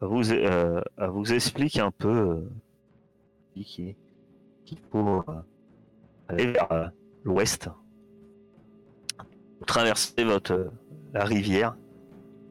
[0.00, 2.48] elle vous, euh, elle vous explique un peu
[3.54, 3.96] qu'il
[4.90, 5.24] faut
[6.28, 6.86] aller vers euh,
[7.24, 7.68] l'ouest,
[9.66, 10.70] traverser votre, euh,
[11.12, 11.76] la rivière,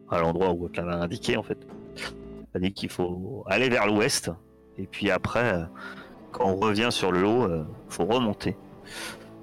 [0.10, 1.58] à l'endroit où elle l'avait indiqué en fait.
[2.56, 4.30] Dit qu'il faut aller vers l'ouest,
[4.78, 5.64] et puis après, euh,
[6.32, 8.58] quand on revient sur le il faut remonter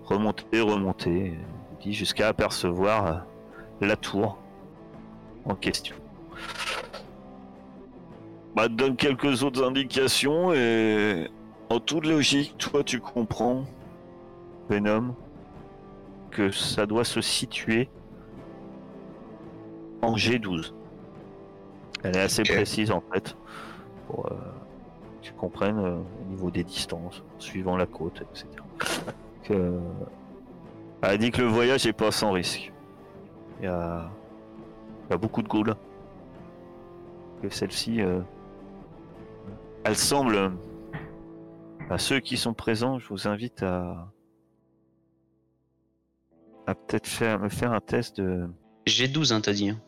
[0.08, 1.34] remonter, remonter,
[1.86, 3.26] jusqu'à apercevoir
[3.80, 4.38] la tour
[5.44, 5.96] en question.
[8.54, 11.30] Bah, donne quelques autres indications et
[11.70, 13.64] en toute logique, toi tu comprends,
[14.68, 15.14] Venom,
[16.30, 17.88] que ça doit se situer
[20.02, 20.72] en G12.
[22.04, 23.36] Elle est assez précise en fait
[24.06, 28.46] pour euh, que tu comprennes euh, au niveau des distances, suivant la côte, etc.
[29.44, 29.80] Que-
[31.02, 32.72] Elle a dit que le voyage est pas sans risque.
[33.60, 34.10] Il y a,
[35.08, 35.74] il y a beaucoup de ghouls.
[37.42, 38.20] Que celle-ci, euh,
[39.84, 40.52] elle semble.
[41.90, 44.08] À ceux qui sont présents, je vous invite à
[46.68, 48.46] à peut-être faire me faire un test de.
[48.86, 49.70] J'ai 12, hein, t'as dit.
[49.70, 49.80] hein.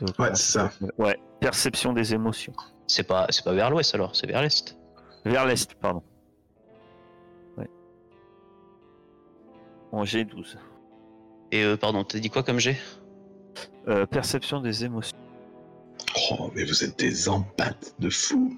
[0.00, 0.70] de- Ouais, c'est ça.
[0.98, 2.52] Ouais, perception des émotions.
[2.88, 4.76] C'est pas, c'est pas vers l'ouest alors, c'est vers l'est.
[5.24, 6.02] Vers l'est, pardon.
[7.56, 7.68] Ouais.
[9.92, 10.56] En G12.
[11.52, 12.76] Et euh, pardon, t'as dit quoi comme G?
[13.86, 15.16] Euh, perception des émotions.
[16.32, 18.56] Oh, mais vous êtes des empâtes de fou.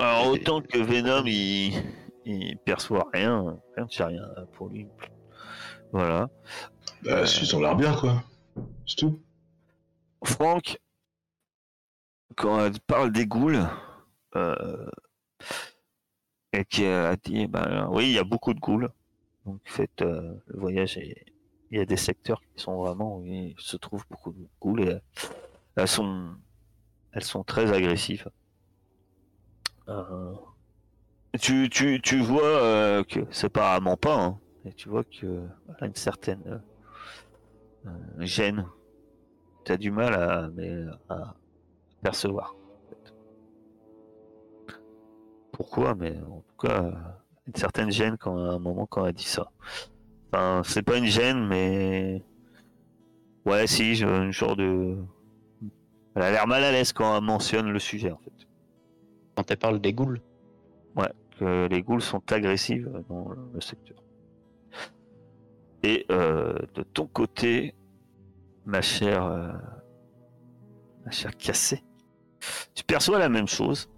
[0.00, 1.72] Alors autant que Venom il,
[2.24, 4.86] il perçoit rien, rien c'est rien pour lui.
[5.92, 6.28] Voilà.
[7.02, 8.22] Bah, ils ont l'air bien, quoi.
[8.86, 9.20] C'est tout.
[10.24, 10.78] Franck,
[12.36, 13.66] quand elle parle des ghouls,
[14.36, 14.90] euh,
[16.52, 18.88] et qui a dit, ben oui, il y a beaucoup de ghouls.
[19.46, 21.24] Donc faites euh, le voyage et
[21.70, 24.80] il y a des secteurs qui sont vraiment où il se trouve beaucoup de ghouls
[24.80, 25.00] et euh,
[25.76, 26.34] elles sont,
[27.12, 28.28] elles sont très agressives.
[29.88, 30.34] Euh,
[31.40, 35.46] tu, tu, tu vois euh, que c'est pas apparemment pas, hein, et tu vois que
[35.80, 36.58] a une certaine euh,
[37.86, 38.66] euh, gêne.
[39.64, 41.34] T'as du mal à, mais, à
[42.02, 42.54] percevoir.
[42.54, 43.14] en fait.
[45.52, 46.92] pourquoi, mais en tout cas,
[47.46, 49.50] une certaine gêne quand, à un moment quand elle dit ça.
[50.32, 52.22] Enfin, c'est pas une gêne, mais.
[53.46, 54.96] Ouais, si, j'ai une genre de.
[56.14, 58.46] Elle a l'air mal à l'aise quand elle mentionne le sujet, en fait.
[59.36, 60.20] Quand elle parle des ghouls.
[60.96, 64.02] Ouais, que les ghouls sont agressives dans le secteur.
[65.82, 67.74] Et euh, de ton côté,
[68.66, 69.52] ma chère, euh,
[71.04, 71.82] ma chère cassée,
[72.74, 73.88] tu perçois la même chose.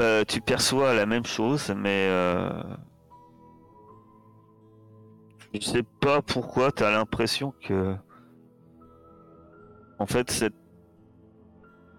[0.00, 2.62] Euh, tu perçois la même chose, mais euh,
[5.54, 7.96] je sais pas pourquoi tu as l'impression que,
[9.98, 10.52] en fait, c'est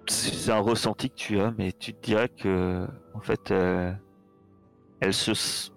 [0.08, 3.92] c'est un ressenti que tu as, mais tu te dirais que, en fait, euh,
[5.00, 5.72] elle se,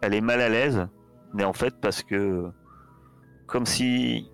[0.00, 0.86] elle est mal à l'aise,
[1.34, 2.50] mais en fait parce que,
[3.46, 4.28] comme si,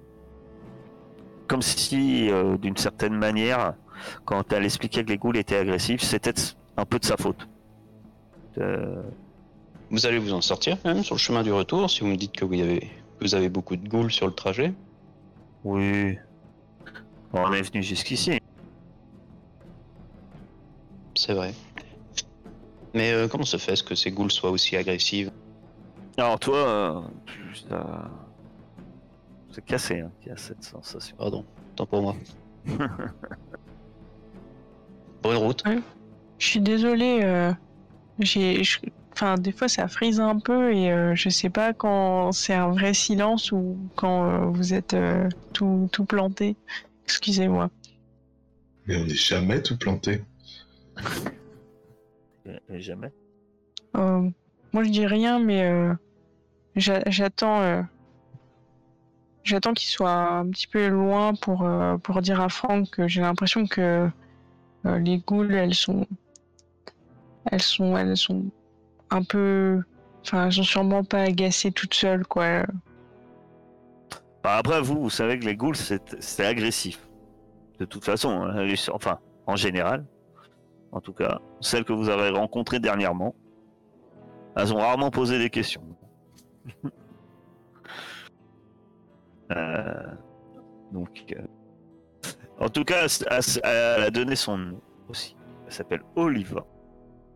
[1.48, 3.74] comme si, euh, d'une certaine manière,
[4.24, 6.34] quand elle expliquait que les ghouls étaient agressifs, c'était
[6.76, 7.48] un peu de sa faute.
[8.58, 9.02] Euh,
[9.90, 12.16] Vous allez vous en sortir quand même sur le chemin du retour si vous me
[12.16, 12.90] dites que vous avez,
[13.20, 14.72] vous avez beaucoup de ghouls sur le trajet.
[15.64, 16.18] oui.
[17.36, 18.38] On est venu jusqu'ici.
[21.16, 21.52] C'est vrai.
[22.94, 25.32] Mais euh, comment se fait-ce que ces ghouls soient aussi agressives
[26.16, 28.10] Alors toi, euh, tu- ça-
[29.52, 31.16] c'est cassé hein, qui a cette sensation.
[31.16, 31.44] Pardon,
[31.76, 32.14] tant pour moi.
[35.22, 35.62] Bonne route.
[36.38, 37.20] Je suis désolée.
[37.22, 37.52] euh,
[38.20, 38.78] j'ai, je-
[39.12, 42.68] enfin, des fois ça frise un peu et euh, je sais pas quand c'est un
[42.70, 46.56] vrai silence ou quand euh, vous êtes euh, tout, tout planté.
[47.04, 47.70] Excusez-moi.
[48.86, 50.22] Mais on n'est jamais tout planté.
[52.68, 53.10] Jamais.
[53.96, 54.28] Euh,
[54.72, 55.94] moi je dis rien, mais euh,
[56.76, 57.60] j'attends.
[57.60, 57.82] euh,
[59.42, 63.20] J'attends qu'il soit un petit peu loin pour, euh, pour dire à Franck que j'ai
[63.20, 64.08] l'impression que
[64.86, 66.06] euh, les ghouls, elles sont,
[67.50, 68.46] elles sont, elles sont
[69.10, 69.82] un peu,
[70.22, 72.62] enfin, elles sont sûrement pas agacées toutes seules, quoi.
[74.42, 77.06] Bah, après, vous, vous savez que les ghouls, c'est agressif.
[77.78, 80.06] De toute façon, hein, enfin, en général.
[80.90, 83.34] En tout cas, celles que vous avez rencontrées dernièrement,
[84.56, 85.82] elles ont rarement posé des questions.
[89.50, 90.14] Euh,
[90.90, 91.42] donc, euh,
[92.58, 93.06] en tout cas,
[93.62, 95.36] elle, a donné son nom aussi.
[95.66, 96.66] Elle s'appelle Oliva.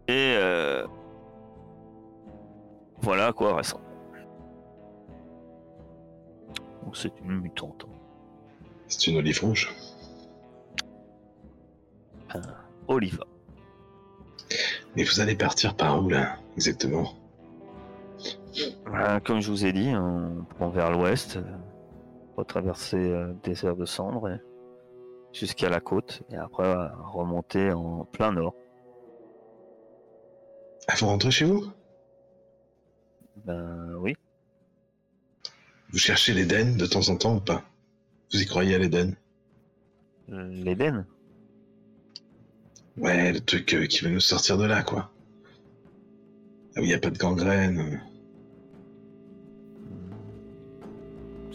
[0.08, 0.86] Et euh,
[3.00, 3.84] voilà à quoi elle ressemble.
[6.82, 7.86] Donc c'est une mutante.
[8.86, 9.70] C'est une olive rouge.
[12.86, 13.24] Oliva.
[14.96, 17.12] Mais vous allez partir par où là Exactement?
[18.86, 21.42] Voilà, comme je vous ai dit, on prend vers l'ouest, euh,
[22.36, 24.38] retraverser euh, le désert de cendres
[25.32, 28.54] jusqu'à la côte, et après euh, remonter en plein nord.
[30.86, 31.70] Ah, vous rentrez chez vous?
[33.44, 34.16] Ben oui.
[35.90, 37.62] Vous cherchez l'Éden de temps en temps ou pas?
[38.32, 39.14] Vous y croyez à l'Éden?
[40.30, 41.06] Euh, L'Éden?
[42.96, 45.10] Ouais, le truc euh, qui va nous sortir de là, quoi.
[46.76, 48.02] Ah oui, y a pas de gangrène.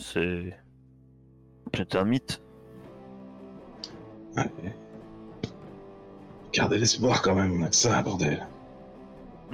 [0.03, 0.53] C'est.
[1.75, 2.41] C'est un mythe.
[4.35, 4.51] Ouais.
[6.51, 8.45] Gardez l'espoir quand même, on a que ça, bordel.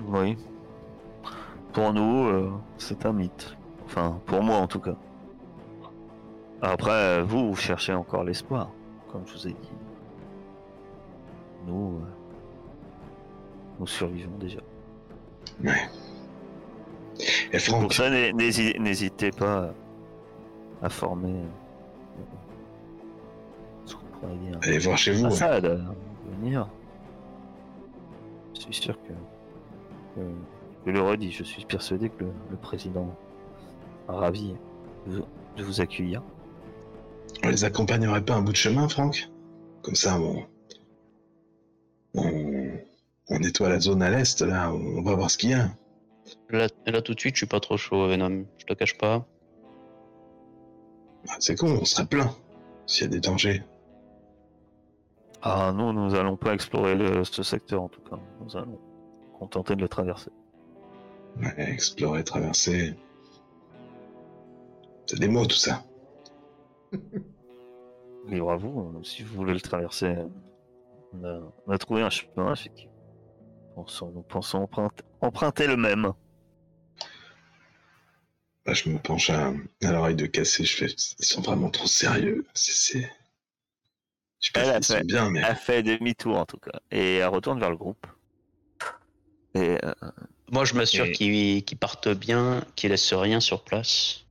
[0.08, 0.36] Oui.
[1.72, 3.56] Pour nous, euh, c'est un mythe.
[3.86, 4.96] Enfin, pour moi en tout cas.
[6.62, 8.72] Après, vous, vous cherchez encore l'espoir,
[9.12, 9.72] comme je vous ai dit.
[11.68, 12.08] Nous, euh,
[13.80, 14.60] nous survivons déjà.
[15.64, 15.90] Ouais.
[17.54, 19.74] Et Pour ça, n'hé- n'hési- n'hésitez pas
[20.82, 22.24] à former euh,
[23.86, 24.60] ce qu'on pourrait dire.
[24.64, 25.22] allez voir chez vous.
[25.24, 25.28] ouais.
[25.28, 25.80] Assad, euh,
[26.42, 26.68] venir.
[28.56, 29.10] Je suis sûr que,
[30.20, 30.32] que-
[30.86, 33.16] je le redis, je suis persuadé que le, le président
[34.08, 34.56] ravi
[35.08, 35.26] de vous,
[35.58, 36.22] de vous accueillir.
[37.44, 39.30] On les accompagnerait pas un bout de chemin, Franck?
[39.84, 40.44] Comme ça, on...
[42.16, 42.72] on...
[43.30, 45.70] on nettoie la zone à l'est, là, on va voir ce qu'il y a.
[46.50, 48.46] Là, là, tout de suite, je suis pas trop chaud, Venom.
[48.58, 49.26] Je te cache pas.
[51.28, 52.32] Ah, C'est con, on serait plein
[52.86, 53.64] s'il y a des dangers.
[55.42, 58.18] Ah non, nous allons pas explorer le- ce secteur en tout cas.
[58.42, 58.80] Nous allons
[59.38, 60.32] contenter de le traverser.
[61.38, 62.96] Ouais, explorer, traverser.
[65.06, 65.84] C'est des mots, tout ça.
[68.28, 70.16] Libre à vous, euh, si vous voulez le traverser.
[71.14, 72.94] On a, on a trouvé un chemin, effectivement.
[73.76, 76.12] Pensons- nous pensons emprunter, emprunter le même.
[78.70, 79.48] Là, je me penche à,
[79.82, 80.94] à l'oreille de Cassé, je fais.
[81.18, 82.46] Ils sont vraiment trop sérieux.
[82.54, 83.02] C'est.
[84.40, 85.42] Je sais pas Elle a fait- bien, mais.
[85.44, 86.80] Elle fait demi-tour en tout cas.
[86.92, 88.06] Et elle retourne vers le groupe.
[89.56, 89.94] Et euh,
[90.52, 94.26] Moi, je m'assure Et- qu'ils partent bien, qu'ils laissent rien sur place.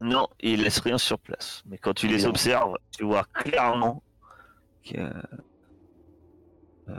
[0.00, 1.62] non, ils laissent rien sur place.
[1.66, 4.02] Mais quand tu les observes, tu vois clairement
[4.82, 4.96] que
[6.88, 6.92] euh,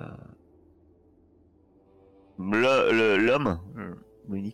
[2.38, 3.60] le- le- l'homme,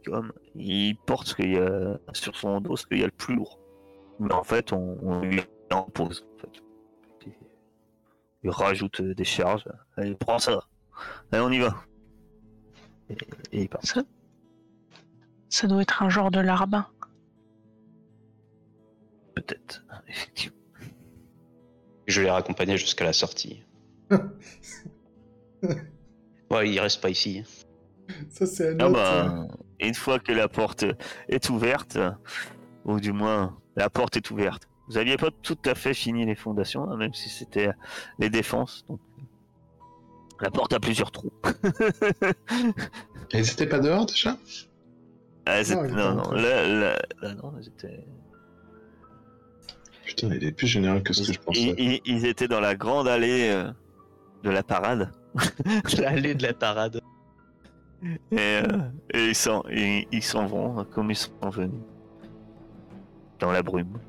[0.08, 3.12] homme, il porte ce qu'il y a sur son dos ce qu'il y a le
[3.12, 3.60] plus lourd.
[4.20, 6.26] Mais en fait, on, on lui en pose.
[6.36, 6.62] En fait.
[8.44, 9.66] Il- rajoute des charges.
[9.98, 10.68] Allez, prends ça.
[11.32, 11.76] Allez, on y va.
[13.10, 13.18] Et,
[13.52, 13.84] et il part.
[13.84, 14.04] Ça,
[15.50, 16.88] ça doit être un genre de larbin.
[19.36, 20.58] Peut-être, effectivement.
[22.08, 23.64] Je les raccompagnais jusqu'à la sortie.
[26.52, 27.44] Ouais, il reste pas ici.
[28.30, 28.94] Ça, c'est un Ah autre.
[28.94, 29.48] bah,
[29.80, 30.86] une fois que la porte
[31.30, 31.98] est ouverte,
[32.86, 36.36] ou du moins la porte est ouverte, vous aviez pas tout à fait fini les
[36.36, 37.70] fondations, hein, même si c'était
[38.20, 38.86] les défenses.
[38.88, 39.00] Donc,
[40.42, 41.32] la porte a plusieurs trous.
[43.34, 44.38] Ils étaient pas dehors déjà?
[45.48, 48.06] Ah, Non, non, non, là, là- là, non, ils étaient,
[50.06, 51.76] Putain, il est plus général que ce que je ils, pensais.
[51.78, 53.72] ils- ils étaient dans la grande allée euh,
[54.44, 55.12] de la parade.
[56.00, 57.00] L'allée de la parade.
[58.32, 61.82] Et, euh, et ils s'en ils, ils s'en vont comme ils sont venus.
[63.40, 64.00] Dans la brume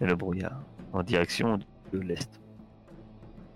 [0.00, 0.60] et le brouillard,
[0.92, 1.58] en direction
[1.92, 2.40] de l'est.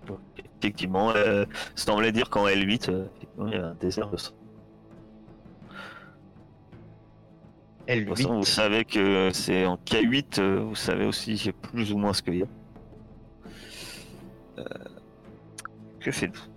[0.05, 1.45] Donc, effectivement, euh,
[1.75, 3.07] ça semblait dire qu'en L8, euh,
[3.47, 4.33] il y a un désert de sang.
[7.95, 8.45] De toute façon, vous L8.
[8.45, 12.43] savez que c'est en K8, euh, vous savez aussi plus ou moins ce qu'il y
[12.43, 12.47] a.
[14.59, 14.63] Euh,
[15.99, 16.47] que faites-vous?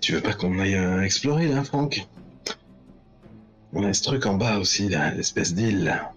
[0.00, 2.06] Tu veux pas qu'on aille euh, explorer là, Franck?
[3.72, 6.12] On a ce truc en bas aussi, là, l'espèce d'île là.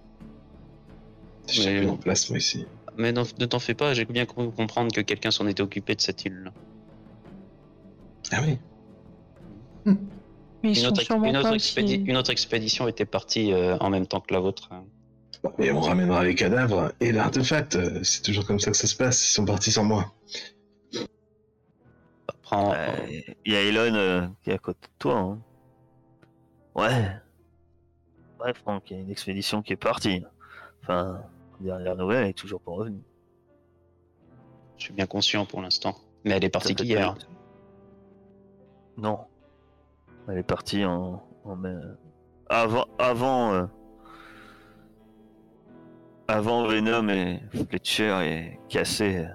[1.48, 2.66] Je sais plus en place moi ici.
[2.98, 5.96] Mais non- ne t'en fais pas, j'ai bien cru comprendre que quelqu'un s'en était occupé
[5.96, 6.52] de cette île.
[8.32, 8.58] Ah oui
[9.86, 9.94] Mais
[10.64, 12.04] ils Une sont autre, sûrement une, autre pas expédi- aussi...
[12.06, 14.70] une autre expédition était partie euh, en même temps que la vôtre.
[15.58, 17.76] Et on ramènera les cadavres et l'artefact.
[17.78, 19.26] euh, C'est toujours comme ça que ça se passe.
[19.26, 20.14] Ils sont partis sans moi.
[22.50, 22.88] Prends- Euh,
[23.46, 25.16] Il y a Elon euh, qui est à côté de toi.
[25.18, 25.40] hein.
[26.76, 27.12] Ouais.
[28.44, 30.24] Ouais, Franck, il y a une expédition qui est partie.
[30.82, 31.22] Enfin,
[31.60, 33.04] dernière nouvelle, elle est toujours pas revenue.
[34.78, 35.96] Je suis bien conscient pour l'instant.
[36.26, 37.28] Mais elle est partie vite.
[38.98, 39.20] Non.
[40.28, 41.22] Elle est partie en.
[41.44, 41.76] en mai-
[42.50, 42.86] Avant.
[42.98, 43.54] Avant.
[43.54, 43.66] euh,
[46.28, 49.28] Avant Venom et Fletcher et Cassé.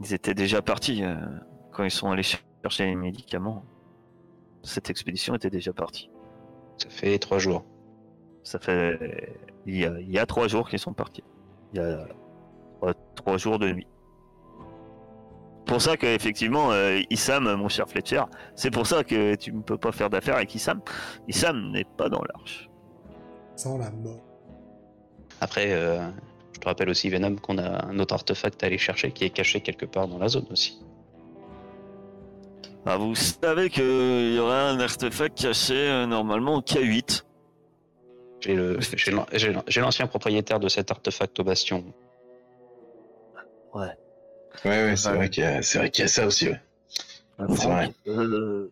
[0.00, 1.14] Ils étaient déjà partis euh,
[1.76, 2.22] quand ils sont allés
[2.62, 3.62] chercher les médicaments.
[4.62, 6.10] Cette expédition était déjà partie.
[6.78, 7.64] Ça fait trois jours.
[8.42, 9.38] Ça fait.
[9.66, 11.22] Il y a, il y a trois jours qu'ils sont partis.
[11.72, 12.06] Il y a
[12.78, 13.86] trois, trois jours de nuit.
[15.66, 18.22] Pour ça que effectivement, euh, Issam, mon cher Fletcher,
[18.54, 20.80] c'est pour ça que tu ne peux pas faire d'affaires avec Issam.
[21.28, 22.70] Issam n'est pas dans l'arche.
[23.56, 24.22] Sans la mort.
[25.40, 26.08] Après, euh,
[26.52, 29.30] je te rappelle aussi, Venom, qu'on a un autre artefact à aller chercher qui est
[29.30, 30.80] caché quelque part dans la zone aussi.
[32.86, 37.24] Ah, vous savez qu'il y aurait un artefact caché euh, normalement au K8.
[38.42, 41.84] J'ai l'ancien propriétaire de cet artefact au bastion.
[43.74, 43.88] Ouais.
[44.64, 46.60] Ouais, ouais, c'est vrai qu'il y, a- y ça aussi, ouais.
[47.38, 47.92] Ah, C'est vrai.
[48.06, 48.70] euh,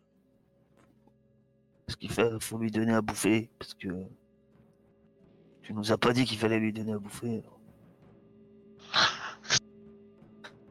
[1.88, 3.88] ce qu'il fait, faut lui donner à bouffer parce que
[5.62, 7.42] tu nous as pas dit qu'il fallait lui donner à bouffer.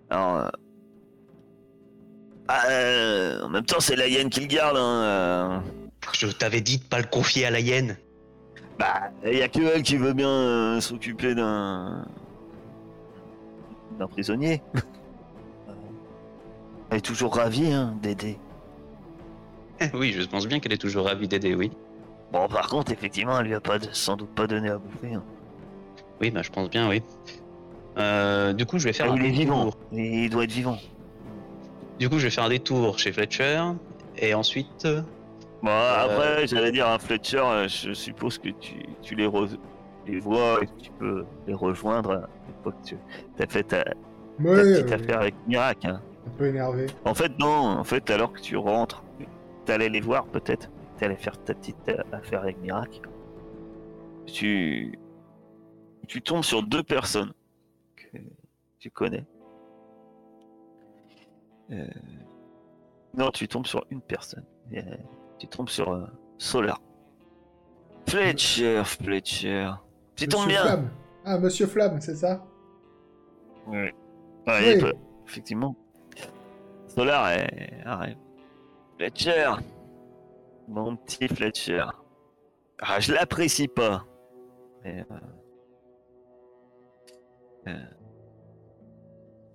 [0.10, 0.50] Alors, euh,
[2.48, 4.78] ah, euh, en même temps, c'est la hyène qui le garde.
[4.78, 5.60] Hein, euh.
[6.14, 7.98] Je t'avais dit de pas le confier à la hyène.
[8.78, 12.06] Bah, il y a que elle qui veut bien euh, s'occuper d'un
[14.00, 14.62] d'un prisonnier.
[16.90, 18.38] elle est toujours ravie hein, d'aider.
[19.94, 21.72] oui, je pense bien qu'elle est toujours ravie d'aider, oui.
[22.32, 25.14] Bon, par contre, effectivement, elle lui a pas de- sans doute pas donné à bouffer.
[25.14, 25.24] hein.
[26.20, 27.02] Oui, bah, je pense bien, oui.
[27.98, 29.72] Euh, du coup, je vais faire Ah, un il est vivant.
[29.92, 30.78] Il doit être vivant.
[32.00, 33.62] Du coup, je vais faire un détour chez Fletcher.
[34.18, 35.02] Et ensuite, euh,
[35.62, 39.58] Bon, après, j'allais dire à Fletcher, euh, je suppose que tu, tu les, re-
[40.06, 42.20] les vois et que tu peux les rejoindre euh,
[42.50, 42.98] une fois que tu
[43.40, 43.84] as fait ta,
[44.38, 45.86] petite euh, affaire avec Mirac.
[45.86, 46.02] hein.
[46.28, 46.88] un peu énervé.
[47.06, 47.48] En fait, non.
[47.80, 49.04] En fait, alors que tu rentres,
[49.66, 50.70] t'allais les voir peut-être.
[51.00, 53.02] T'allais faire ta petite euh, affaire avec Mirac.
[54.26, 55.00] Tu,
[56.08, 57.32] tu tombes sur deux personnes
[57.96, 58.18] que
[58.80, 59.24] tu connais.
[61.74, 61.88] Euh,
[63.16, 64.46] Non, tu tombes sur une personne.
[64.74, 64.82] Euh,
[65.40, 66.06] Tu tombes sur euh,
[66.38, 66.80] Solar.
[68.08, 69.72] Fletcher, Fletcher.
[70.16, 70.64] Tu tombes Monsieur bien.
[70.64, 70.90] Flamme.
[71.26, 72.44] Ah, Monsieur Flamme, c'est ça?
[73.68, 73.78] Oui.
[74.48, 74.80] Ouais, Oui.
[74.80, 74.94] peut-
[75.28, 75.76] effectivement.
[76.88, 77.82] Solar est...
[77.86, 78.18] arrive.
[78.98, 79.52] Fletcher.
[80.68, 81.86] Mon petit Fletcher.
[82.82, 84.06] Ah, je l'apprécie pas.
[84.84, 85.16] Mais, euh,
[87.70, 87.86] euh,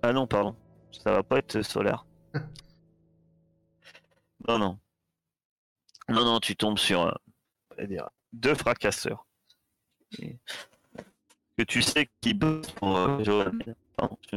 [0.01, 0.55] Ah non, pardon.
[0.91, 2.05] Ça va pas être solaire.
[4.47, 4.79] Non, non.
[6.09, 7.03] Non, non, tu tombes sur
[7.79, 7.85] euh,
[8.33, 9.25] deux fracasseurs.
[11.57, 13.23] Que tu sais qui bossent pour euh,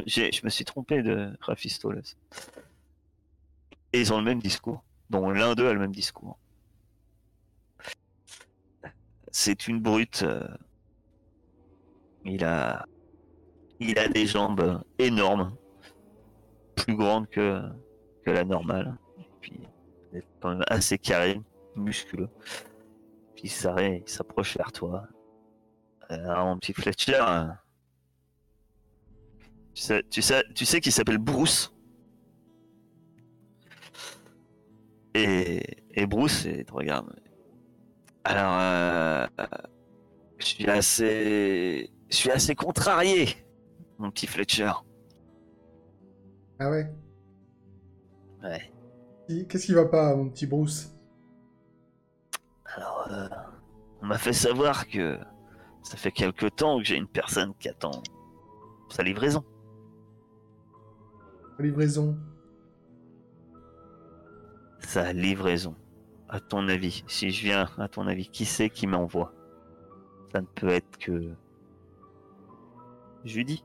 [0.07, 2.03] je, me suis trompé de Raphistoles.
[3.93, 4.83] Et ils ont le même discours.
[5.09, 6.39] dont l'un d'eux a le même discours.
[9.31, 10.25] C'est une brute.
[10.25, 10.47] euh,
[12.25, 12.87] Il a,
[13.81, 15.57] il a des jambes énormes,
[16.77, 17.63] plus grandes que,
[18.31, 18.97] la normale.
[19.19, 19.61] Et puis,
[20.13, 21.41] il est quand même assez carré,
[21.77, 22.29] musculeux.
[23.35, 25.09] Puis il s'approche vers toi.
[26.11, 27.49] Euh, Alors, mon petit Fletcher, euh,
[30.11, 31.75] tu sais, qu'il s'appelle Bruce.
[35.15, 37.15] Et, et Bruce, te regarde.
[38.25, 39.27] Alors, euh,
[40.39, 43.29] je suis assez, je suis assez contrarié,
[43.99, 44.73] mon petit Fletcher.
[46.59, 46.89] Ah ouais?
[48.43, 48.73] Ouais.
[49.49, 50.95] Qu'est-ce qui va pas, mon petit Bruce?
[52.75, 53.29] Alors, euh,
[54.03, 55.19] on m'a fait savoir que
[55.83, 58.03] ça fait quelque temps que j'ai une personne qui attend
[58.89, 59.45] sa livraison.
[61.59, 62.19] Livraison.
[64.81, 65.77] Sa livraison.
[66.29, 69.33] À ton avis, si je viens, à ton avis, qui c'est qui m'envoie?
[70.33, 71.35] Ça ne peut être que.
[73.25, 73.65] Judy.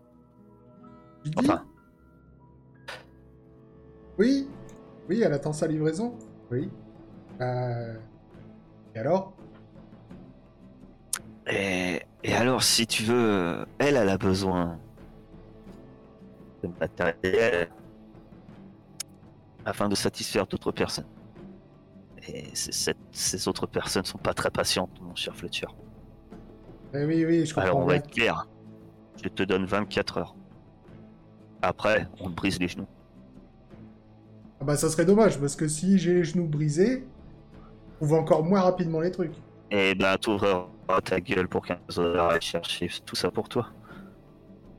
[1.24, 1.66] Dis Enfin,
[4.18, 4.48] Oui
[5.10, 6.16] Oui, elle attend sa livraison
[6.52, 6.70] Oui.
[7.42, 7.96] Euh...
[8.96, 9.34] Et alors?
[11.50, 14.78] Et, et alors, si tu veux, elle, elle a besoin
[16.64, 17.70] de matériel
[19.66, 21.06] afin de satisfaire d'autres personnes.
[22.28, 25.68] Et cette- ces autres personnes sont pas très patientes, mon cher Fletcher.
[26.94, 28.04] Eh Oui, oui, je Alors, comprends on va bien.
[28.04, 28.48] être clair.
[29.24, 30.36] Je te donne 24 heures.
[31.62, 32.88] Après, on te brise les genoux.
[34.60, 37.08] Ah bah ça serait dommage, parce que si j'ai les genoux brisés,
[38.02, 39.34] on va encore moins rapidement les trucs.
[39.72, 40.68] Et ben, t'ouvriras
[41.04, 43.68] ta gueule pour 15 heures à chercher tout ça pour toi.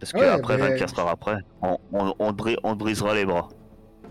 [0.00, 2.78] Parce que Ouais, après, mais- 24 heures après, on, on, on te bri- on te
[2.78, 3.48] brisera les bras.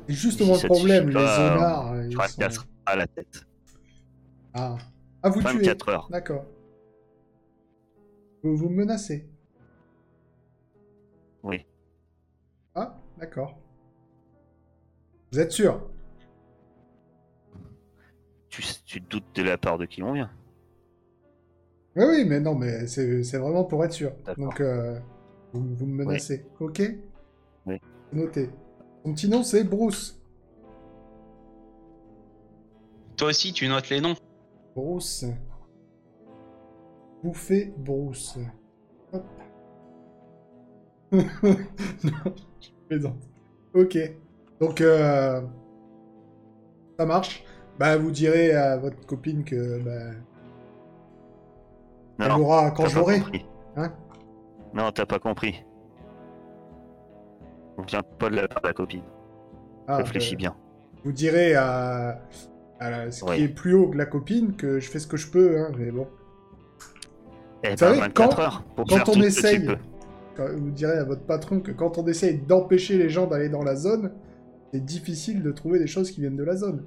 [0.07, 1.93] C'est justement Si le problème, les zonards.
[2.09, 3.45] Tu ils sont- à la tête.
[4.53, 4.78] Ah.
[5.24, 6.07] Ah, vous tuez 24 heures.
[6.09, 6.45] D'accord.
[8.43, 9.28] Vous vous menacez
[11.43, 11.65] Oui.
[12.76, 13.57] Ah, d'accord.
[15.32, 15.82] Vous êtes sûr?
[18.49, 20.32] Tu, tu te doutes de la part de qui on vient.
[21.95, 24.11] Oui, oui, mais non, mais c'est c'est vraiment pour être sûr.
[24.38, 24.99] Donc, euh,
[25.53, 26.82] vous, vous me menacez, ok?
[27.65, 27.82] Oui.
[28.13, 28.49] Noté.
[29.03, 30.19] Son petit nom, c'est Bruce.
[33.17, 34.15] Toi aussi, tu notes les noms.
[34.75, 35.25] Bruce.
[37.23, 38.38] Bouffé Bruce.
[39.11, 39.25] Hop.
[41.11, 43.28] non, je plaisante.
[43.73, 43.97] Ok.
[44.59, 45.41] Donc, euh,
[46.97, 47.43] ça marche.
[47.79, 50.15] Bah, vous direz à votre copine que bah,
[52.19, 53.19] elle Non, l'aura quand t'as je pas l'aurai.
[53.19, 53.45] compris.
[53.75, 53.93] Hein?
[54.73, 55.63] Non, t'as pas compris.
[57.77, 59.03] On vient pas de la part de la copine.
[59.87, 60.55] Ah, Réfléchis bah, bien.
[61.03, 62.19] Vous direz à,
[63.11, 65.59] ce qui est plus haut que la copine que je fais ce que je peux,
[65.59, 66.07] hein, mais bon.
[67.63, 69.67] Eh ben, savez, 24 quand- heures pour quand on essaye-.
[70.35, 73.63] Quand- vous direz à votre patron que quand on essaye d'empêcher les gens d'aller dans
[73.63, 74.11] la zone,
[74.74, 76.86] c'est difficile de trouver des choses qui viennent de la zone.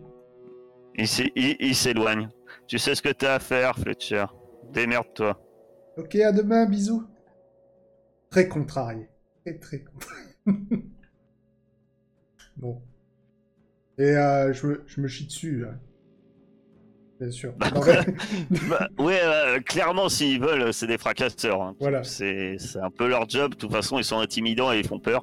[0.96, 2.28] Il s'é- il- il s'éloigne.
[2.66, 4.26] Tu sais ce que t'as à faire, Fletcher.
[4.72, 5.40] Démerde-toi.
[5.96, 7.04] Ok, à demain, bisous.
[8.30, 9.08] Très contrarié.
[9.44, 10.24] Très, très contrarié.
[12.56, 12.80] bon.
[13.98, 15.64] Et euh, je, me, je me chie dessus.
[15.68, 15.78] hein.
[17.20, 17.52] Bien sûr.
[18.68, 21.60] Bah, ouais, euh, clairement, s'ils veulent, c'est des fracasseurs.
[21.60, 21.76] hein.
[21.78, 22.02] Voilà.
[22.02, 23.52] C'est un peu leur job.
[23.52, 25.22] De toute façon, ils sont intimidants et ils font peur.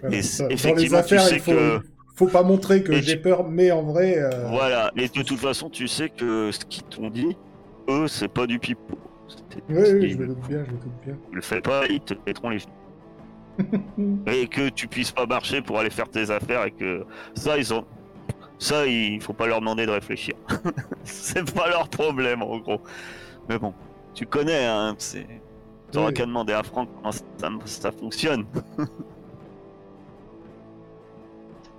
[0.00, 0.16] voilà.
[0.16, 1.80] Et Dans les effectivement, tu sais il faut, que-
[2.14, 4.16] faut pas montrer que j'ai tu- peur, mais en vrai...
[4.18, 4.92] euh, Voilà.
[4.96, 7.36] Et de toute façon, tu sais que ce qu'ils t'ont dit,
[7.88, 8.98] eux, c'est pas du pipeau.
[9.68, 11.16] Oui, je me doute bien, je me doute bien.
[11.32, 12.72] le fais pas, ils te mettront les genoux.
[14.26, 17.04] et que tu puisses pas marcher pour aller faire tes affaires et que
[17.34, 17.84] ça, ils ont.
[18.58, 20.34] Ça, il faut pas leur demander de réfléchir.
[21.04, 22.80] c'est pas leur problème, en gros.
[23.48, 23.72] Mais bon,
[24.14, 25.26] tu connais, hein, c'est.
[25.92, 26.14] T'auras Oui.
[26.14, 28.44] qu'à demander à Franck comment ça, ça fonctionne.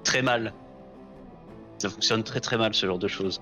[0.05, 0.53] Très mal.
[1.79, 3.41] Ça fonctionne très très mal ce genre de choses.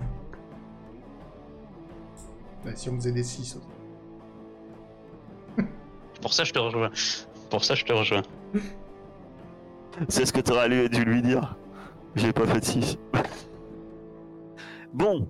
[2.66, 3.60] Bah, si on faisait des 6.
[6.22, 6.90] Pour ça, je te rejoins.
[7.50, 8.22] Pour ça, je te rejoins.
[10.10, 11.56] C'est ce que t'aurais dû lui dire.
[12.16, 12.98] J'ai pas fait de 6.
[14.94, 15.28] bon.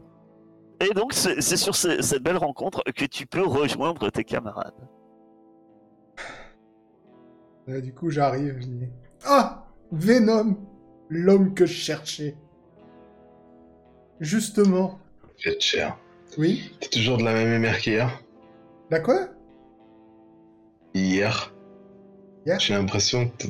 [0.79, 4.73] Et donc, c'est sur ce- cette belle rencontre que tu peux rejoindre tes camarades.
[7.69, 8.87] Euh, du coup, j'arrive, je dis
[9.23, 10.57] Ah Venom
[11.09, 12.35] L'homme que je cherchais.
[14.19, 14.99] Justement.
[15.39, 15.89] Fletcher.
[16.37, 18.21] Oui T'es toujours de la même humeur qu'hier
[18.89, 19.27] La quoi?
[20.93, 21.53] Hier
[22.45, 22.59] Hier?
[22.59, 23.47] J'ai l'impression que.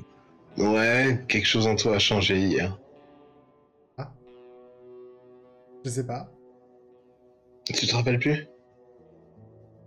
[0.62, 2.78] Ouais, quelque chose en toi a changé hier.
[5.86, 6.30] Je sais pas.
[7.66, 8.48] Tu te rappelles plus?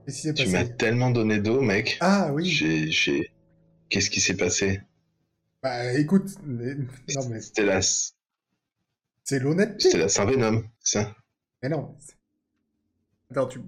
[0.04, 1.96] Qu'est-ce qui s'est Tu m'as passé tellement donné d'eau, mec.
[2.00, 2.90] Ah oui J'ai.
[2.90, 3.30] j'ai-
[3.88, 4.80] Qu'est-ce qui s'est passé?
[5.66, 7.80] Bah écoute, mais- non mais C'était la.
[9.24, 9.80] c'est l'honnêteté.
[9.80, 11.12] C'était la Saint-Venom, ça
[11.60, 11.96] Mais non.
[13.32, 13.60] Attends, tu...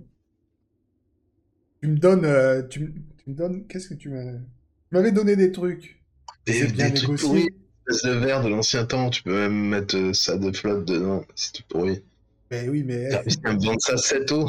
[1.82, 2.24] Tu me donnes...
[2.24, 3.66] euh, tu, me- tu me donnes...
[3.66, 4.30] Qu'est-ce que tu m'as...
[4.34, 6.00] Tu m'avais donné des trucs.
[6.46, 7.48] Des, bien des trucs pourris,
[7.88, 11.52] de verre de l'ancien temps, tu peux même mettre euh, ça de flotte dedans, c'est
[11.52, 12.04] tout pourri.
[12.52, 13.10] Mais oui, mais...
[13.12, 13.22] À
[13.52, 14.48] me vendre ça 7 eau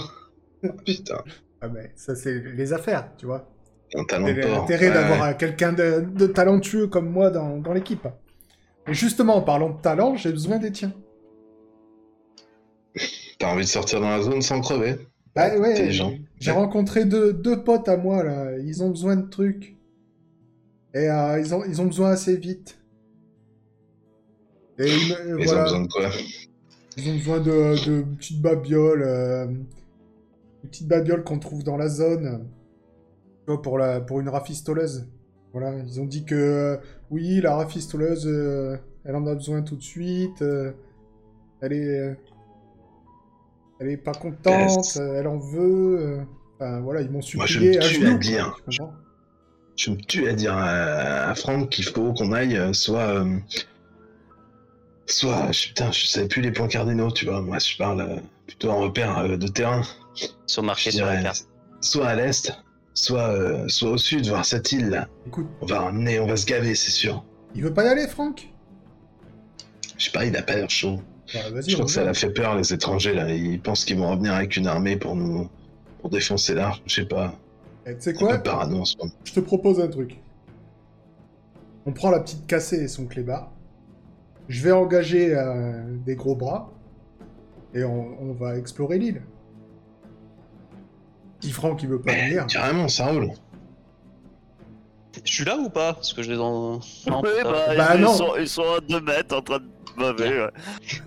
[0.85, 1.23] Putain,
[1.61, 3.49] Ah mais ça c'est les affaires, tu vois.
[3.95, 5.37] Un talent l'intérêt Ouais, d'avoir ouais.
[5.37, 8.07] quelqu'un de, de talentueux comme moi dans, dans l'équipe.
[8.87, 10.93] Et justement, en parlant de talent, j'ai besoin des tiens.
[13.39, 14.95] T'as envie de sortir dans la zone sans crever
[15.35, 15.89] Bah ouais,
[16.39, 19.77] j'ai rencontré deux, deux potes à moi là, ils ont besoin de trucs.
[20.93, 22.79] Et euh, ils, ont, ils ont besoin assez vite.
[24.79, 26.09] Et ils me- Ils voilà, ont besoin de quoi?
[26.97, 29.47] Ils ont besoin de, de petites babioles, euh,
[30.63, 32.47] petites babioles qu'on trouve dans la zone,
[33.57, 35.07] pour, la, pour une rafistoleuse.
[35.53, 36.77] Voilà, ils ont dit que euh,
[37.09, 40.41] oui, la rafistoleuse, euh, elle en a besoin tout de suite.
[40.41, 40.71] euh,
[41.61, 42.13] elle est, euh,
[43.79, 45.97] elle est pas contente, euh, elle en veut.
[45.99, 46.21] euh,
[46.55, 48.15] enfin voilà, ils m'ont Moi, je supplié me à tue genoux.
[48.15, 48.57] à dire.
[48.77, 48.93] quoi,
[49.75, 52.99] Je me tue à dire à, à Franck qu'il faut qu'on aille euh, soit.
[53.07, 53.37] euh,
[55.07, 55.51] soit.
[55.51, 57.41] je- Putain, je sais plus les points cardinaux, tu vois.
[57.41, 59.81] Moi, je parle euh, plutôt en repère euh, de terrain.
[60.45, 61.47] Sur la dirais, carte.
[61.81, 62.51] soit à l'est,
[62.99, 65.07] soit, euh, soit au sud, voir cette île là.
[65.27, 67.23] Écoute, On va ramener, on va se gaver, c'est sûr.
[67.55, 68.49] il veut pas y aller, Franck?
[69.97, 70.99] Je sais pas, il a pas l'air chaud.
[71.33, 73.29] Bah, Je crois que ça l'a fait peur, les étrangers, là.
[73.33, 75.47] Ils pensent qu'ils vont revenir avec une armée pour nous.
[76.01, 76.81] pour défoncer l'arche.
[76.85, 77.35] Je sais pas.
[77.85, 78.37] Eh, Tu sais Un quoi?
[78.37, 79.11] peu parano en ce moment.
[79.25, 80.17] Je te propose un truc.
[81.85, 83.51] On prend la petite cassée et son clébard.
[84.47, 86.71] Je vais engager euh, des gros bras.
[87.73, 89.21] Et on, on va explorer l'île.
[91.41, 92.45] Si Franck il veut pas venir.
[92.47, 93.31] Carrément, ça roule.
[95.25, 95.93] Je suis là ou pas?
[95.93, 96.79] Parce que je les en.
[97.07, 98.13] Non, Oui, bah, Bah, ils, non.
[98.13, 99.65] sont, ils sont à 2 mètres en train de
[99.97, 100.29] baver.
[100.29, 100.49] ouais.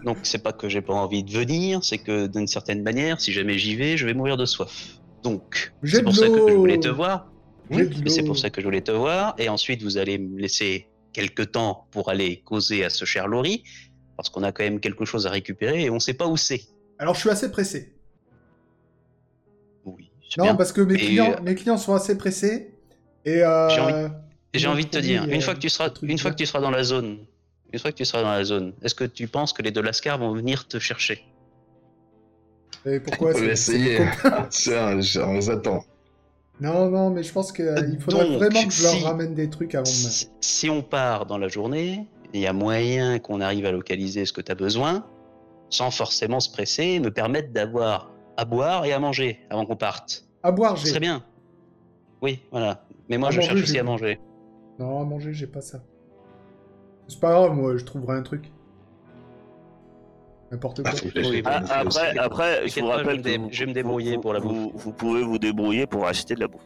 [0.04, 3.32] Donc c'est pas que j'ai pas envie de venir, c'est que d'une certaine manière, si
[3.32, 4.98] jamais j'y vais, je vais mourir de soif.
[5.22, 7.28] Donc c'est pour ça que je voulais te voir.
[7.70, 9.34] Oui, c'est pour ça que je voulais te voir.
[9.38, 13.62] Et ensuite, vous allez me laisser quelques temps pour aller causer à ce cher Laurie,
[14.16, 16.62] parce qu'on a quand même quelque chose à récupérer et on sait pas où c'est.
[16.98, 17.91] Alors je suis assez pressé.
[20.38, 20.54] Non, bien.
[20.56, 22.74] parce que mes clients, euh, mes clients sont assez pressés.
[23.24, 23.68] Et euh,
[24.54, 26.46] J'ai envie- de te dire, euh, une fois que tu seras, une fois que tu
[26.46, 27.18] seras dans la zone,
[27.72, 29.82] une fois que tu seras dans la zone, est-ce que tu penses que les deux
[29.82, 31.24] Lascars vont venir te chercher?
[32.84, 35.84] Et pourquoi On copains Tiens, je- on les attend.
[36.60, 39.48] Non, non, mais je pense qu'il faudrait Donc, vraiment que je leur si- ramène des
[39.50, 39.92] trucs avant demain.
[40.10, 44.26] Si, si on part dans la journée, il y a moyen qu'on arrive à localiser
[44.26, 45.04] ce que tu as besoin,
[45.70, 50.24] sans forcément se presser, me permettre d'avoir à boire et à manger avant qu'on parte.
[50.42, 50.88] À boire, j'ai.
[50.88, 51.22] serait bien.
[52.20, 52.84] Oui, voilà.
[53.08, 54.20] Mais moi, À je manger, cherche aussi à manger.
[54.78, 55.80] Non, à manger, j'ai pas ça.
[57.08, 58.50] C'est pas grave, moi, je trouverai un truc.
[60.50, 60.90] N'importe quoi.
[60.92, 63.66] Ah, bouffe Ah, après, après, je vous rappelle vais me dé- que vous- je vais
[63.66, 66.62] me débrouiller vous- pour la vous, vous pouvez vous débrouiller pour acheter de la bouffe.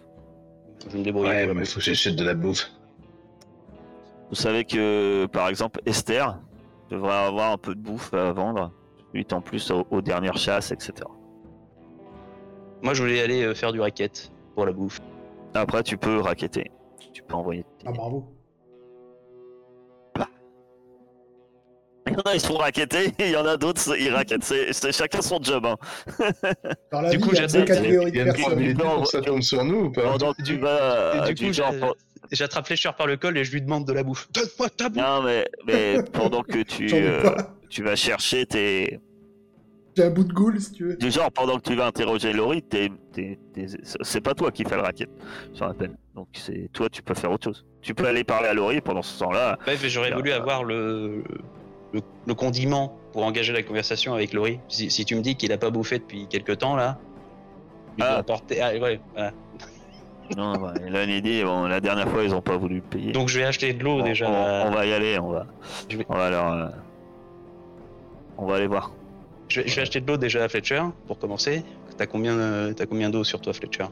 [0.86, 1.30] Je vais me débrouiller.
[1.30, 2.68] Ouais, mais faut que j'achète de la bouffe.
[4.28, 6.36] Vous savez que, par exemple, Esther
[6.90, 8.72] devrait avoir un peu de bouffe à vendre,
[9.14, 10.92] suite en plus aux, aux dernières chasses, etc.
[12.87, 15.01] Moi, je voulais aller euh, faire du racket pour la bouffe.
[15.55, 16.70] Après, tu peux raqueter.
[17.12, 17.64] Tu peux envoyer.
[17.84, 18.32] Ah, bravo.
[22.09, 24.45] Il y en a, ils se font raqueter, il y en a d'autres, ils raquettent.
[24.45, 25.66] C'est chacun son job.
[25.66, 25.76] Hein.
[26.93, 30.03] Dans la Du vie, coup, j'attends- deux catégories Il ça tombe sur nous ou pas
[30.03, 31.26] Pendant que tu vas.
[31.28, 31.53] Et du coup,
[32.30, 34.28] J'attrape Fletcher par le col et je lui demande de la bouffe.
[34.32, 37.32] Donne-moi ta bouffe Non, mais, mais pendant que tu, euh,
[37.68, 39.01] tu vas chercher tes.
[39.97, 40.97] J'ai un bout de goule, si tu veux.
[40.97, 43.66] Du genre, pendant que tu vas interroger Laurie, t'es- t'es- t'es-
[44.03, 45.09] c'est pas toi qui fais le racket,
[45.55, 45.97] je te rappelle.
[46.14, 47.64] Donc, c'est toi, tu peux faire autre chose.
[47.80, 49.59] Tu peux aller parler à Laurie pendant ce temps-là.
[49.66, 51.24] Ouais, mais j'aurais voulu avoir le,
[51.94, 54.61] le, le condiment pour engager la conversation avec Laurie.
[54.68, 56.99] Si, si tu me dis qu'il a pas bouffé depuis quelques temps là,
[57.97, 58.20] il Ah.
[58.22, 58.36] doit.
[58.61, 59.32] Ah, ouais, voilà.
[60.36, 63.12] Non, bah, là, il dit, bon, la dernière fois, ils ont pas voulu payer.
[63.12, 64.28] Donc je vais acheter de l'eau on, déjà.
[64.28, 65.47] on- on va y aller, on va.
[65.88, 66.53] Vais- On va leur.
[66.53, 66.68] euh,
[68.38, 68.90] On va aller voir.
[69.49, 71.64] Je vais, je vais acheter de l'eau déjà à Fletcher pour commencer.
[71.97, 73.86] T'as combien, euh, t'as combien d'eau sur toi, Fletcher?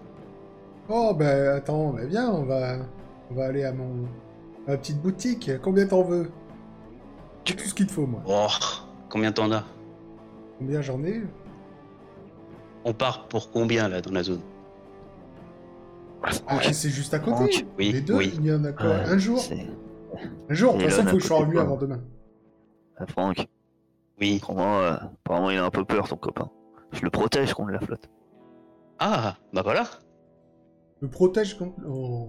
[0.88, 2.76] Oh, ben attends, viens, on va,
[3.30, 4.04] on va aller à mon
[4.66, 5.50] à ma petite boutique.
[5.62, 6.30] Combien t'en veux?
[7.44, 8.22] J'ai tout ce qu'il te faut, moi.
[8.26, 8.46] Oh,
[9.08, 9.64] combien t'en as?
[10.58, 11.22] Combien j'en ai?
[12.84, 14.40] On part pour combien là dans la zone?
[16.46, 17.66] Ah, c'est juste à côté.
[17.78, 18.32] Oui, Les deux, oui.
[18.38, 18.86] il y en a quoi?
[18.86, 19.42] Ouais, Un jour
[20.48, 22.00] Un jour, de toute façon, là, faut que je sois revenu avant demain.
[22.98, 23.46] Ah, Franck,
[24.20, 24.40] Oui.
[24.42, 24.94] apparemment, euh,
[25.24, 26.50] apparemment, il a un peu peur, ton copain.
[26.92, 28.08] Je le protège contre la flotte.
[28.98, 29.84] Ah, bah voilà.
[31.02, 31.74] Me protège contre.
[31.86, 32.28] Oh.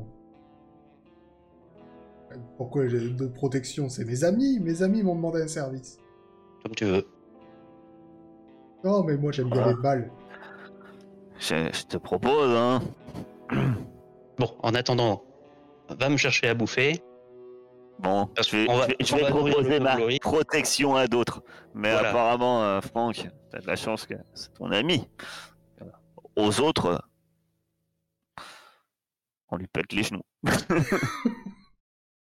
[2.58, 3.88] Pourquoi j'ai de protection?
[3.90, 4.60] C'est mes amis.
[4.60, 5.98] Mes amis m'ont demandé un service.
[6.64, 7.06] Comme tu veux.
[8.84, 9.70] Non, mais moi j'aime bien Ah.
[9.70, 10.12] les balles.
[11.40, 12.82] Je, je te propose, hein.
[14.38, 15.24] Bon, en attendant,
[15.90, 17.02] va me chercher à bouffer.
[18.00, 19.96] Bon, Parce je vais, qu'on va- je vais- je on vais va nourrir proposer ma
[19.96, 20.20] Glory.
[20.20, 21.44] protection à d'autres.
[21.74, 22.10] Mais Voilà.
[22.10, 25.08] apparemment, euh, Franck, t'as de la chance que c'est ton ami.
[26.36, 28.44] Aux autres, euh,
[29.50, 30.24] on lui pète les genoux.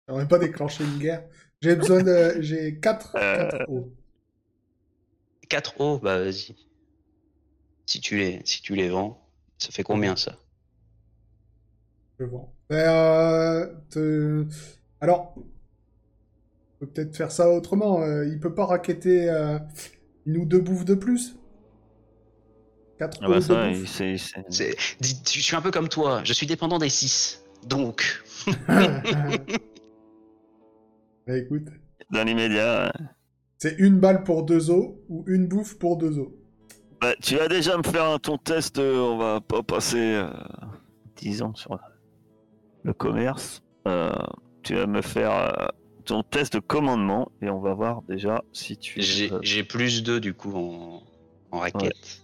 [0.08, 1.24] J'aurais pas déclenché une guerre.
[1.60, 2.36] J'ai besoin de.
[2.40, 3.48] J'ai 4 Euh.
[3.66, 3.92] hauts.
[5.48, 6.54] 4 eaux, bah vas-y.
[7.86, 9.20] Si tu les, si tu les vends,
[9.58, 10.36] ça fait combien ça?
[12.18, 12.52] Je vends.
[12.70, 14.46] Mais, euh, te-
[15.00, 15.42] Alors, on
[16.87, 18.03] peut peut-être faire ça autrement.
[18.03, 19.59] euh, il peut pas raqueter euh,
[20.26, 21.37] une ou deux bouffes de plus
[22.99, 25.70] 4 Ah bah ça, de il- bouffe c'est- c'est- C'est- dis- Je suis un peu
[25.70, 27.45] comme toi, je suis dépendant des 6.
[27.66, 28.22] Donc,
[31.26, 31.64] Bah, écoute,
[32.11, 32.91] dans l'immédiat, euh,
[33.59, 36.28] c'est une balle pour deux os ou une bouffe pour deux os.
[37.01, 38.78] bah, tu vas déjà me faire un ton test.
[38.78, 40.30] euh, on va pas passer euh,
[41.16, 41.78] 10 ans sur
[42.84, 43.62] le commerce.
[43.89, 44.12] Euh,
[44.62, 45.66] tu vas me faire euh,
[46.07, 49.00] ton test de commandement et on va voir déjà si tu.
[49.02, 51.02] j'ai euh, j'ai plus 2 du coup en,
[51.50, 52.22] en raquette.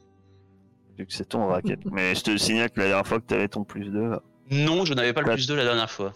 [0.99, 1.81] vu que c'est ton racket.
[1.87, 4.13] Mais je te signale que la dernière fois que tu avais ton plus 2,
[4.51, 6.13] Non, je n'avais pas le plus 2 la dernière fois.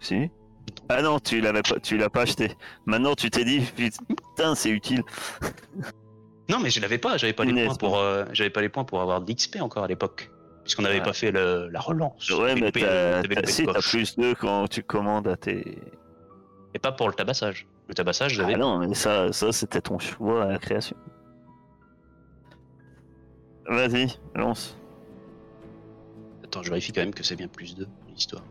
[0.00, 0.28] si
[0.88, 2.50] Ah non, tu l'avais pas, tu l'as pas acheté.
[2.86, 5.02] Maintenant, tu t'es dit, putain, c'est utile.
[6.50, 8.84] Non, mais je l'avais pas, j'avais pas les points pour, euh, j'avais pas les points
[8.84, 10.30] pour avoir de l'XP encore à l'époque,
[10.64, 11.02] puisqu'on n'avait Ouais.
[11.04, 12.30] pas fait le- la relance.
[12.30, 15.76] Ouais, mais t'as, si, t'as plus 2 quand tu commandes à tes.
[16.74, 17.66] Et pas pour le tabassage.
[17.88, 18.54] Le tabassage, j'avais.
[18.54, 20.96] Ah non, mais ça, ça c'était ton choix à la création.
[23.68, 24.76] Vas-y, lance.
[26.44, 28.42] Attends, je vérifie quand même que c'est bien plus 2 l'histoire.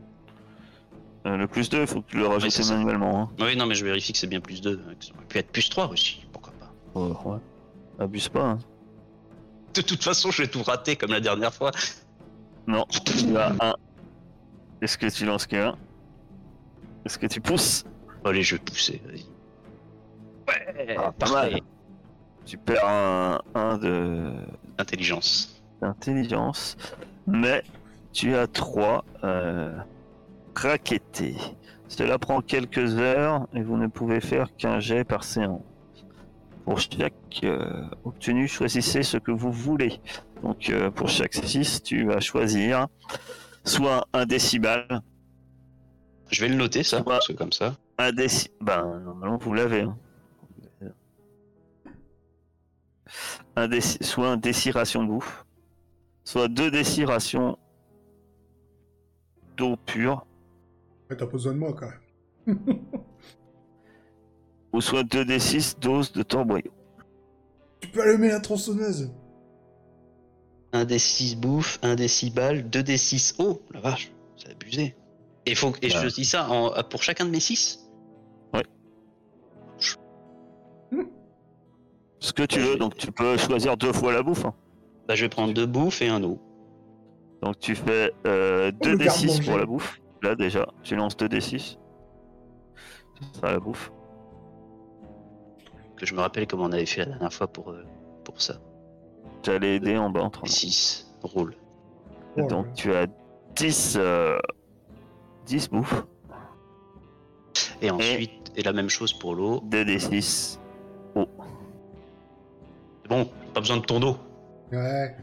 [1.25, 3.21] Euh, le plus 2, il faut que tu le rajoutes manuellement.
[3.23, 3.29] Hein.
[3.39, 4.77] Oui, non, mais je vérifie que c'est bien plus 2.
[4.77, 6.71] Ça aurait pu être plus 3 aussi, pourquoi pas.
[6.93, 7.39] Oh, ouais.
[7.99, 8.51] Abuse pas.
[8.51, 8.59] Hein.
[9.73, 11.71] De toute façon, je vais tout rater comme la dernière fois.
[12.67, 13.73] Non, tu as 1.
[14.81, 15.75] Est-ce que tu lances qu'un
[17.05, 17.83] Est-ce que tu pousses?
[18.25, 19.25] Allez, je vais pousser, vas-y.
[20.47, 21.59] Ouais, Ah, pas mal.
[22.45, 24.31] Tu perds un 1 de
[24.77, 25.61] Intelligence.
[25.81, 26.77] d'intelligence,
[27.27, 27.61] mais
[28.13, 29.77] tu as 3 euh,
[30.55, 31.35] raquettés.
[31.87, 35.61] Cela prend quelques heures et vous ne pouvez faire qu'un jet par séance.
[36.65, 37.13] Pour chaque
[37.43, 39.99] euh, obtenu, choisissez ce que vous voulez.
[40.43, 42.87] Donc euh, pour chaque 6, tu vas choisir
[43.63, 44.85] soit un décibel,
[46.29, 47.03] Je vais le noter, ça, Ouais.
[47.05, 47.75] parce que comme ça.
[47.97, 48.49] Un déci...
[48.61, 49.81] Ben, normalement, vous l'avez.
[49.81, 49.97] hein.
[53.55, 55.45] Un déci- Soit un déciration de bouffe,
[56.23, 57.57] soit deux décirations
[59.55, 60.25] d'eau pure,
[61.09, 61.87] Ouais, T'as pas besoin de moi quand
[62.47, 62.59] même.
[64.73, 66.71] ou soit deux D6 doses de torboyau.
[67.79, 69.11] Tu peux allumer la tronçonneuse.
[70.73, 73.61] Un des 6 bouffe, un des 6 balles, deux des 6 eau.
[73.73, 74.95] La vache, c'est abusé.
[75.45, 75.71] Et, faut...
[75.81, 76.01] et Ouais.
[76.03, 77.86] je dis ça en- pour chacun de mes 6
[82.19, 84.45] Ce que tu Ouais, veux, donc tu peux choisir deux fois la bouffe.
[84.45, 84.53] hein.
[85.07, 86.39] Bah, je vais prendre deux bouffes et un eau.
[87.41, 89.43] Donc tu fais euh, Oh, le 2 D6 garde-manger.
[89.49, 90.01] pour la bouffe.
[90.23, 91.77] Là déjà, tu lances 2 D6.
[93.21, 93.91] Ça sera la bouffe.
[95.95, 97.83] Que je me rappelle comment on avait fait la dernière fois pour, euh,
[98.23, 98.55] pour ça.
[99.43, 101.55] Tu as les dés en bas en train Les 6 roule.
[102.37, 103.07] Donc tu as
[103.55, 104.37] 10, euh,
[105.45, 106.03] 10 bouffes,
[107.81, 109.61] Et ensuite, et la même chose pour l'eau.
[109.65, 110.21] 2 D6.
[110.21, 110.59] C'est
[113.07, 114.17] bon, pas besoin de ton eau.
[114.71, 115.15] Ouais.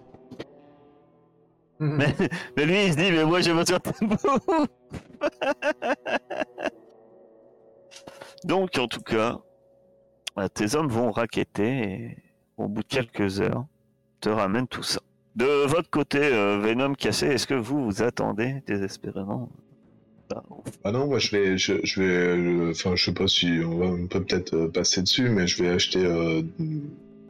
[1.80, 2.14] Mais,
[2.57, 4.68] mais lui il se dit mais moi j'ai besoin de.
[8.45, 9.39] Donc en tout cas,
[10.55, 12.16] tes hommes vont raqueter et
[12.57, 13.66] au bout de quelques heures
[14.20, 15.01] te ramènent tout ça.
[15.35, 19.51] De votre côté, euh, Venom cassé, est-ce que vous vous attendez désespérément?
[20.85, 23.76] Ah non, moi je vais, je, je vais, euh, enfin je sais pas si on,
[23.78, 26.43] va, on peut peut-être euh, passer dessus, mais je vais acheter euh,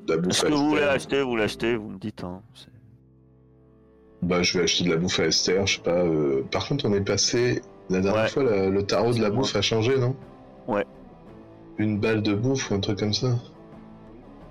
[0.07, 2.25] de la bouffe Est-ce à que vous voulez acheter Vous l'achetez, vous me dites.
[2.25, 2.41] Hein.
[2.55, 2.69] C'est-
[4.23, 5.91] Bah, je vais acheter de la bouffe à Esther, je sais pas.
[5.91, 7.63] euh, Par contre, on est passé.
[7.91, 8.29] La dernière Ouais.
[8.29, 10.17] fois, la- le tarot de la bouffe a changé, non?
[10.67, 10.87] Ouais.
[11.79, 13.29] Une balle de bouffe ou un truc comme ça?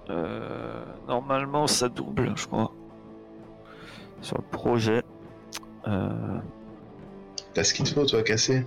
[0.10, 2.72] Euh, normalement, ça double, je crois.
[4.22, 5.02] Sur le projet.
[5.88, 6.10] Euh,
[7.54, 8.64] T'as ce qu'il te faut, toi, casser?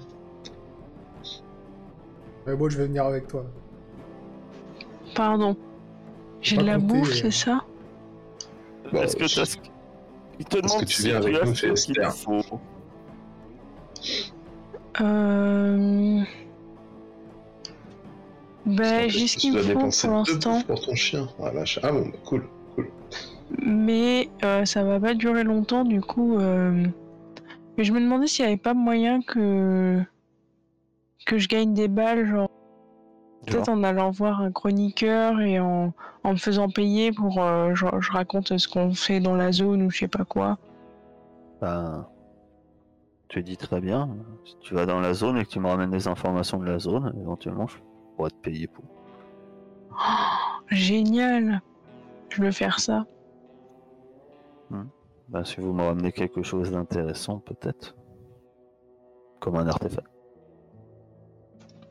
[2.46, 3.44] Ouais, moi, je vais venir avec toi.
[5.14, 5.56] Pardon.
[6.46, 7.14] J'ai de la bouffe, euh.
[7.22, 7.64] c'est ça
[8.92, 9.56] Bah, Est-ce que t'as ce...
[10.38, 12.60] Il te demande que tu si viens avec as nous ce chez qu'il Esther faut.
[15.00, 16.20] Euh...
[18.64, 21.28] Ben, j'ai ce Tu qu'il me dois faut dépenser pour deux l'instant, pour ton chien.
[21.42, 21.80] Ah, vache.
[21.82, 22.48] Ah bon, bah, cool.
[23.62, 26.38] mais euh, ça va pas durer longtemps, du coup.
[26.38, 26.84] euh,
[27.76, 30.00] Mais je me demandais s'il y avait pas moyen que
[31.26, 32.45] que je gagne des balles, genre
[33.46, 35.92] peut-être en allant voir un chroniqueur et en,
[36.24, 39.90] en me faisant payer pour euh, je raconte ce qu'on fait dans la zone ou
[39.90, 40.58] je sais pas quoi.
[41.60, 42.06] Ben,
[43.28, 44.08] tu dis très bien.
[44.44, 46.78] Si tu vas dans la zone et que tu me ramènes des informations de la
[46.78, 47.76] zone, éventuellement, je
[48.16, 48.84] pourrais te payer pour.
[49.90, 51.60] Oh, génial.
[52.28, 53.06] Je veux faire ça.
[55.28, 57.96] Ben, si vous me ramenez quelque chose d'intéressant, peut-être.
[59.40, 60.08] Comme un artefact.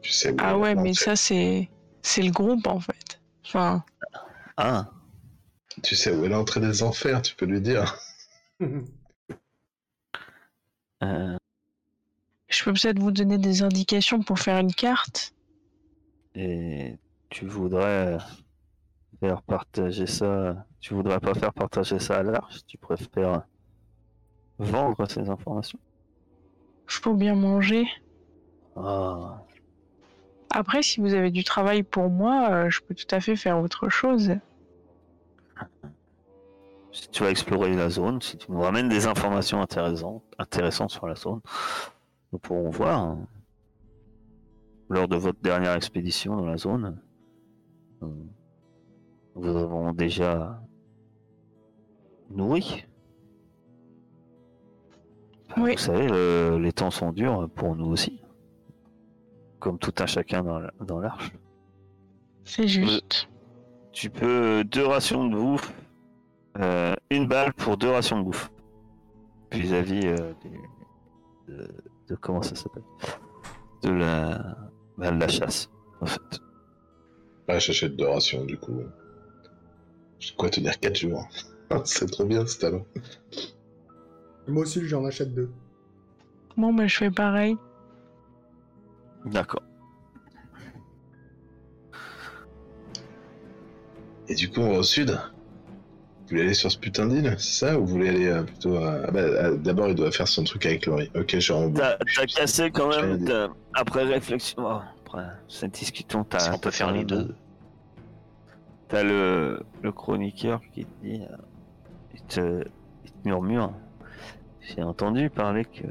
[0.06, 1.68] Tu sais où Ah ouais, mais ça c'est
[2.04, 3.20] c'est le groupe en fait.
[3.44, 3.84] Enfin,
[4.56, 4.92] Ah,
[5.82, 7.98] Tu sais où est l'entrée des enfers, tu peux lui dire.
[11.04, 11.38] euh,
[12.50, 15.34] je peux peut-être vous donner des indications pour faire une carte.
[16.36, 16.96] et
[17.30, 18.20] tu voudrais
[19.20, 20.66] faire partager ça.
[20.80, 23.42] Tu voudrais pas faire partager ça à l'arche, tu préfères
[24.60, 25.80] vendre ces informations?
[26.88, 27.86] Je peux bien manger.
[28.76, 29.45] Ah,
[30.52, 33.60] Après, si vous avez du travail pour moi, euh, je peux tout à fait faire
[33.60, 34.32] autre chose.
[36.92, 41.06] si tu vas explorer la zone, si tu nous ramènes des informations intéressantes, intéressantes sur
[41.08, 41.42] la zone,
[42.32, 43.02] nous pourrons voir.
[43.02, 43.28] hein.
[44.90, 47.02] Lors de votre dernière expédition dans la zone,
[48.04, 48.08] euh,
[49.36, 50.62] nous avons déjà
[52.30, 52.86] nourri.
[55.50, 55.72] Enfin, Oui.
[55.74, 58.22] Vous savez, le- les temps sont durs pour nous aussi.
[59.66, 61.32] Comme tout un chacun dans la- dans l'arche.
[62.44, 63.28] C'est juste.
[63.94, 65.74] Tu peux deux rations de bouffe,
[66.60, 68.52] euh, une balle pour deux rations de bouffe.
[69.52, 70.34] Vis-à-vis euh,
[71.48, 71.68] de,
[72.10, 72.84] de- comment ça s'appelle?
[73.82, 74.56] De la
[75.00, 76.40] bah, de la chasse, en fait.
[77.48, 78.82] Ah, j'achète deux rations, du coup.
[80.20, 81.28] J'ai quoi tenir 4 jours.
[81.86, 82.86] C'est trop bien, ce talent.
[84.48, 85.50] Moi aussi, j'en achète deux.
[86.56, 87.58] Bon, ben je fais pareil.
[89.26, 89.62] D'accord.
[94.28, 97.66] Et du coup, on va au sud Vous voulez aller sur ce putain d'île, c'est
[97.66, 99.02] ça Ou vous voulez aller euh, plutôt à...
[99.08, 101.12] Ah bah, d'abord, il doit faire son truc avec Laurie.
[101.16, 101.76] Ok, je rentre.
[101.80, 103.24] T'as t'as cassé quand même.
[103.26, 106.40] t'as- Après réflexion, oh, après cette discussion, t'as.
[106.40, 107.36] Si on peut t'as faire les deux.
[108.88, 111.36] T'as le, le chroniqueur qui te dit, euh,
[112.14, 112.64] il, te,
[113.06, 113.74] il te murmure.
[114.62, 115.84] J'ai entendu parler que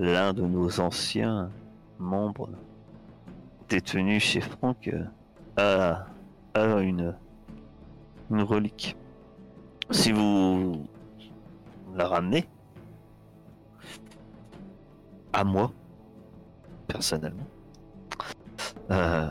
[0.00, 1.50] l'un de nos anciens
[1.98, 2.48] membres
[3.68, 4.90] détenus chez Franck
[5.58, 5.94] euh,
[6.54, 7.14] a, une,
[8.30, 8.96] relique.
[9.90, 10.86] Si vous
[11.94, 12.48] la ramenez
[15.34, 15.70] à moi,
[16.86, 17.46] personnellement,
[18.90, 19.30] euh,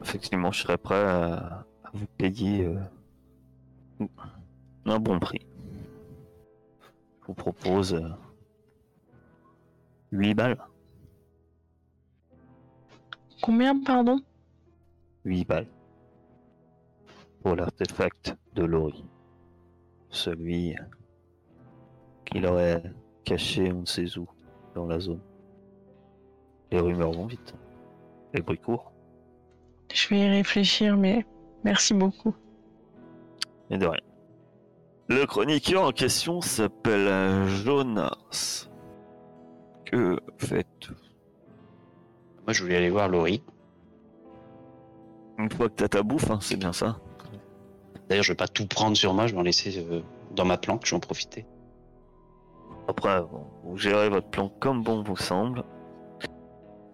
[0.00, 4.06] effectivement, je serais prêt à, vous payer euh,
[4.86, 5.46] un bon prix.
[7.20, 8.00] Je vous propose
[10.12, 10.58] 8 balles.
[13.42, 14.20] Combien, pardon?
[15.24, 15.68] 8 balles.
[17.42, 19.04] Pour l'artefact de Lori.
[20.10, 20.74] Celui
[22.26, 22.82] qu'il aurait
[23.24, 24.28] caché on ne sait où
[24.74, 25.20] dans la zone.
[26.70, 27.54] Les rumeurs vont vite.
[28.34, 28.92] Les bruits courent.
[29.92, 31.24] Je vais y réfléchir, mais
[31.64, 32.34] merci beaucoup.
[33.70, 34.00] Et de rien.
[35.08, 38.69] Le chroniqueur en question s'appelle Jonas.
[39.90, 40.94] Que faites-vous
[42.44, 43.42] Moi, je voulais aller voir Laurie.
[45.36, 47.00] Une fois que t'as ta bouffe, hein, c'est bien ça.
[48.08, 50.00] D'ailleurs, je vais pas tout prendre sur moi, je vais en laisser euh,
[50.36, 51.44] dans ma planque, je vais en profiter.
[52.86, 55.64] Après, bon, vous gérez votre plan comme bon vous semble.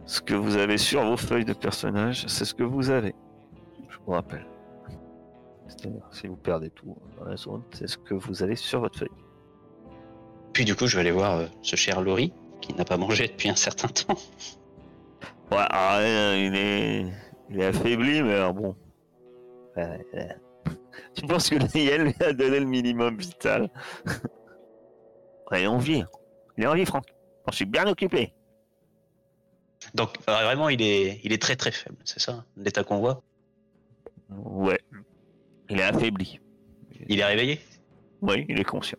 [0.06, 3.14] Ce que vous avez sur vos feuilles de personnage, c'est ce que vous avez.
[3.90, 4.46] Je vous rappelle.
[5.68, 8.98] C'est-à-dire, si vous perdez tout dans la zone, c'est ce que vous avez sur votre
[8.98, 9.08] feuille.
[10.54, 12.32] Puis du coup, je vais aller voir euh, ce cher Laurie,
[12.66, 14.18] qui n'a pas mangé depuis un certain temps.
[15.50, 17.06] Ouais, ah, ouais, il est,
[17.50, 18.76] il est affaibli, mais alors bon.
[19.76, 20.36] Ouais, ouais.
[21.14, 23.70] Tu penses que lui a donné le minimum vital?
[25.52, 26.04] Il est en vie.
[26.56, 27.06] Il est en vie, Franck.
[27.48, 28.32] Je suis bien occupé.
[29.94, 33.22] Donc euh, vraiment, il est, il est très très faible, c'est ça l'état qu'on voit?
[34.30, 34.80] Ouais.
[35.68, 36.40] Il est affaibli.
[37.08, 37.60] Il est réveillé?
[38.22, 38.98] Oui, il est conscient.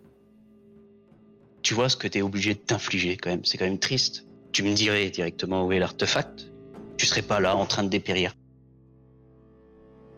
[1.68, 3.44] Tu vois ce que t'es obligé de t'infliger quand même.
[3.44, 4.26] C'est quand même triste.
[4.54, 6.50] Tu me dirais directement où est l'artefact.
[6.96, 8.32] Tu serais pas là en train de dépérir.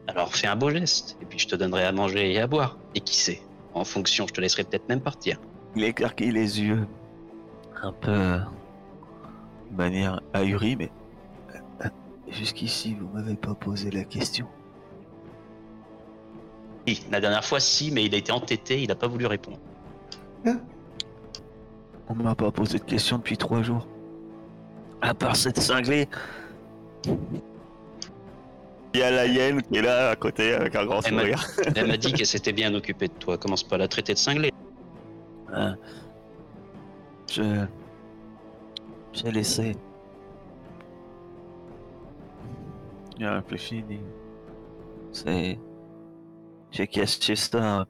[0.08, 2.78] Alors fais un beau geste, et puis je te donnerai à manger et à boire.
[2.94, 3.42] Et qui sait,
[3.74, 5.40] en fonction, je te laisserai peut-être même partir.
[5.76, 6.86] Il écarquille les yeux.
[7.82, 8.12] Un peu.
[8.12, 8.38] euh,
[9.72, 10.92] de manière ahurie, mais.
[11.84, 11.90] euh,
[12.28, 14.46] Jusqu'ici, vous m'avez pas posé la question.
[16.88, 19.58] Si, la dernière fois, si, mais il a été entêté, il a pas voulu répondre.
[22.10, 23.88] On m'a pas posé de question depuis trois jours.
[25.02, 26.08] À part cette cinglée.
[28.94, 31.22] Il y a la hyène qui est là à côté avec un grand Elle m'a-
[31.22, 31.48] sourire.
[31.76, 33.38] Elle m'a dit qu'elle s'était bien occupée de toi.
[33.38, 34.52] Commence pas à la traiter de cinglé.
[35.54, 35.78] Hein.
[37.32, 37.66] Je.
[39.14, 39.76] J'ai laissé.
[43.20, 44.00] Il a réfléchi, dit.
[45.12, 45.60] C'est.
[46.72, 47.86] J'ai caché ça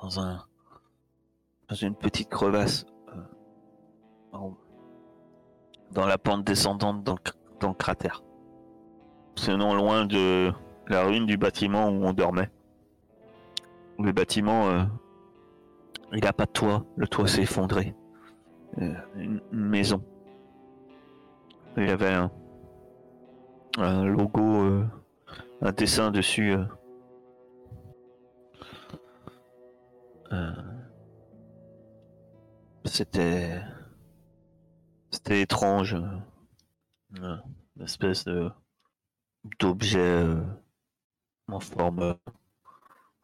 [0.00, 0.44] dans un.
[1.68, 2.86] dans une petite crevasse.
[4.32, 7.20] Dans la pente descendante dans le,
[7.60, 8.22] dans le cratère.
[9.36, 10.52] C'est non loin de
[10.88, 12.50] la ruine du bâtiment où on dormait.
[13.98, 14.84] Le bâtiment euh,
[16.12, 17.94] il a pas de toit, le toit s'est effondré.
[18.78, 20.02] Euh, une, maison.
[21.76, 22.30] Il y avait un,
[23.78, 24.86] un logo, euh,
[25.60, 26.56] un dessin dessus.
[32.84, 33.60] C'était.
[35.10, 35.94] C'était étrange.
[35.94, 36.06] euh,
[37.20, 37.36] euh,
[37.76, 38.50] Une espèce de
[39.58, 40.42] d'objet euh,
[41.48, 42.00] en forme.
[42.02, 42.14] euh,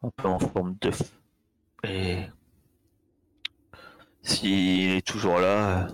[0.03, 1.01] un peu en forme d'œuf.
[1.83, 2.25] Et
[4.21, 5.87] s'il est toujours là,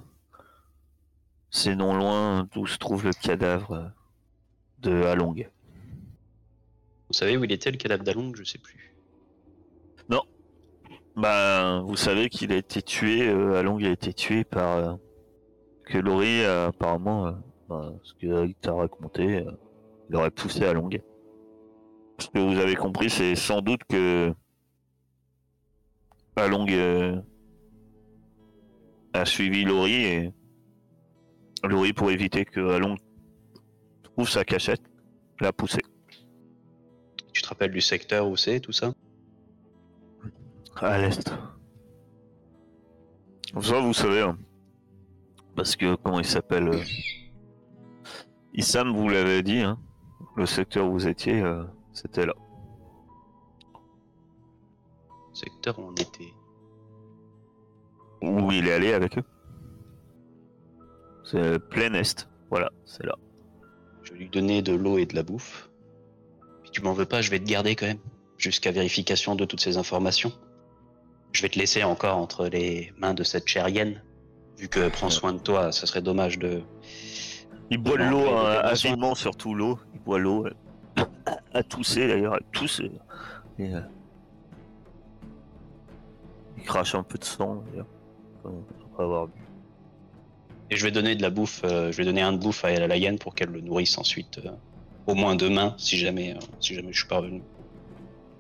[1.50, 3.92] c'est non loin d'où se trouve le cadavre
[4.80, 5.50] de Along.
[7.08, 8.34] Vous savez où il était le cadavre d'Along?
[8.36, 8.94] Je sais plus.
[11.16, 14.98] Ben, vous savez qu'il a été tué, euh, Along a été tué par
[15.92, 17.32] que Laurie euh, apparemment, euh,
[17.68, 19.52] ben, ce que t'a raconté, euh,
[20.10, 20.90] il aurait poussé Along.
[22.18, 24.34] Ce que vous avez compris, c'est sans doute que
[26.38, 27.22] Along euh,
[29.14, 30.34] a suivi Laurie et
[31.64, 32.96] Laurie pour éviter que Along
[34.04, 34.82] trouve sa cachette,
[35.42, 35.82] l'a poussé.
[37.34, 38.94] Tu te rappelles du secteur où c'est, tout ça?
[40.78, 41.34] À l'est.
[43.60, 44.38] Ça, vous savez, hein.
[45.56, 46.84] Parce que comment il s'appelle euh,
[48.54, 49.80] Issam vous l'avait dit, hein,
[50.36, 51.64] le secteur où vous étiez, euh,
[51.94, 52.34] c'était là.
[55.34, 56.34] Secteur où on était.
[58.22, 59.24] Où il est allé avec eux.
[61.24, 63.16] C'est plein est, voilà, c'est là.
[64.04, 65.70] Je vais lui donner de l'eau et de la bouffe.
[66.64, 68.00] Puis tu m'en veux pas, je vais te garder quand même.
[68.38, 70.34] Jusqu'à vérification de toutes ces informations.
[71.32, 74.04] Je vais te laisser encore entre les mains de cette chère hyène.
[74.62, 76.62] Vu que prends soin de toi, ça serait dommage de.
[77.72, 79.80] Il boit de l'eau hein, avidement, surtout l'eau.
[79.96, 80.46] Il boit l'eau
[81.52, 82.92] à, tousser d'ailleurs, à tousser.
[83.58, 83.82] Et, euh,
[86.58, 87.88] il crache un peu de sang d'ailleurs.
[88.46, 89.34] Après avoir bu.
[90.70, 92.70] Et je vais donner de la bouffe, euh, je vais donner un de bouffe à
[92.70, 94.38] la hyène pour qu'elle le nourrisse ensuite.
[94.46, 94.52] euh,
[95.08, 97.42] au moins demain, si jamais, euh, si jamais je suis pas revenu.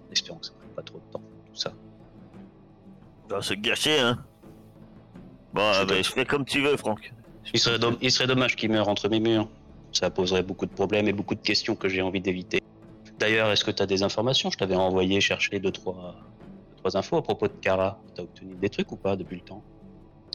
[0.07, 1.73] En espérant que ça prenne pas trop de temps, tout ça.
[3.27, 4.23] va se gâcher, hein.
[5.53, 7.11] Bon, Je ah, bah, je fais comme tu veux, Franck.
[7.53, 9.49] Il serait, dom- il serait dommage qu'il meure entre mes murs.
[9.91, 12.59] Ça poserait beaucoup de problèmes et beaucoup de questions que j'ai envie d'éviter.
[13.17, 14.49] D'ailleurs, est-ce que tu as des informations?
[14.49, 16.15] Je t'avais envoyé chercher deux trois,
[16.69, 18.05] deux, trois infos à propos de Kara.
[18.15, 19.65] T'as obtenu des trucs ou pas depuis le temps?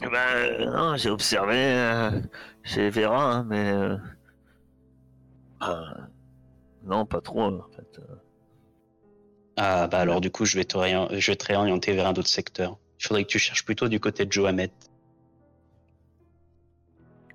[0.03, 2.21] Eh Ben, euh, non, j'ai observé euh,
[2.63, 3.71] chez Vera, hein, mais.
[3.71, 3.97] euh,
[5.59, 6.07] ah,
[6.83, 7.99] non, pas trop, en fait.
[7.99, 8.15] euh.
[9.59, 12.77] Ah bah alors du coup, je vais je vais te réorienter vers un autre secteur.
[12.99, 14.71] Il faudrait que tu cherches plutôt du côté de Johamet.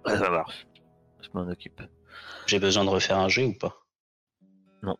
[0.05, 0.67] Ouais, ça marche.
[1.23, 1.81] Je m'en occupe.
[2.47, 3.77] J'ai besoin de refaire un G ou pas?
[4.83, 4.97] Non.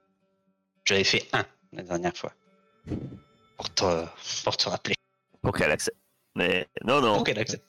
[0.85, 2.33] J'avais fait un la dernière fois.
[3.57, 4.05] Pour te,
[4.45, 4.95] pour te rappeler.
[5.43, 5.97] Pour qu'elle accepte.
[6.35, 7.65] Mais non, non, Pour qu'elle accepte.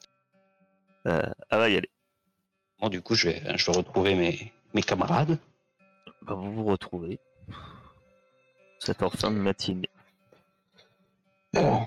[1.07, 1.89] euh, elle va y aller.
[2.79, 5.37] Bon, du coup, je vais, je vais retrouver mes, mes camarades.
[6.21, 7.19] Ben, vous vous retrouvez.
[8.79, 9.89] Cette en fin de matinée.
[11.55, 11.85] Alors,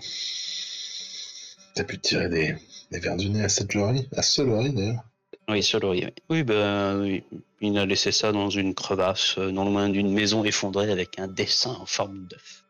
[1.74, 2.56] t'as pu tirer des,
[2.90, 5.04] des verres du nez à cette Laurie À ce Laurie d'ailleurs
[5.48, 6.06] Oui, sur le riz.
[6.28, 7.22] Oui, ben, oui.
[7.60, 11.28] il a laissé ça dans une crevasse, euh, non loin d'une maison effondrée avec un
[11.28, 12.64] dessin en forme d'œuf.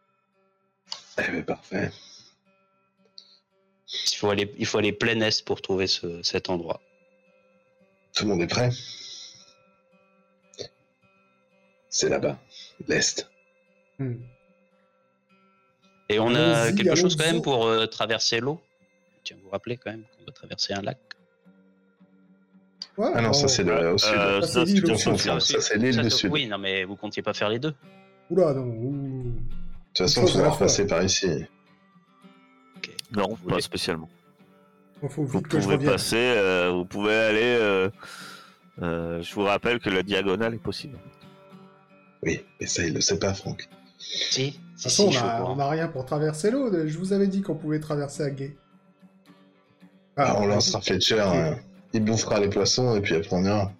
[1.18, 1.90] Eh ben, parfait.
[4.12, 6.82] Il faut aller, il faut aller plein est pour trouver ce- cet endroit.
[8.14, 8.70] Tout le monde est prêt?
[11.88, 12.38] C'est là-bas,
[12.88, 13.30] l'Est.
[13.98, 14.16] Hmm.
[16.10, 18.60] Et on a quelque chose quand même pour euh, traverser l'eau?
[19.24, 20.98] Tiens, vous vous rappelez quand même qu'on doit traverser un lac?
[22.98, 24.14] Ouais, Ah non, ça c'est au sud.
[24.14, 25.16] Euh, Ça, c'est l'île au sud.
[25.40, 26.08] Ça, c'est l'île.
[26.30, 27.74] Oui, non, mais vous comptiez pas faire les deux.
[28.30, 28.62] Oula, non.
[28.62, 29.22] ouh.
[29.24, 29.30] De
[29.94, 30.58] toute façon, il la faudra fois.
[30.66, 31.28] passer par ici.
[33.12, 34.08] Non, Vous pas voulez- spécialement.
[35.10, 37.42] Faut Vous pouvez passer, euh, vous pouvez aller.
[37.60, 37.90] euh,
[38.82, 40.98] euh, je vous rappelle que la diagonale est possible.
[42.22, 43.68] Oui, mais ça, il le sait pas, Franck.
[43.98, 45.54] Si, De toute si, façon, si, on je suis au a, courant.
[45.56, 46.70] on a rien pour traverser l'eau.
[46.86, 48.56] Je vous avais dit qu'on pouvait traverser à guet.
[50.16, 50.48] Ah, on vas-y.
[50.48, 51.54] lancera Fletcher, euh,
[51.96, 53.72] il bouffera les poissons et puis après on ira.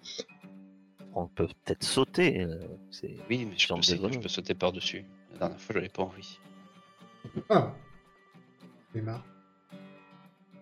[1.13, 2.41] On peut peut-être sauter.
[2.41, 2.59] euh,
[2.91, 4.19] c'est- Oui, mais je Genre peux, des sais que je grenouilles.
[4.21, 5.05] peux sauter par-dessus.
[5.33, 6.39] La dernière fois, j'avais pas envie.
[7.49, 7.73] Ah.
[8.93, 9.25] J'ai marre.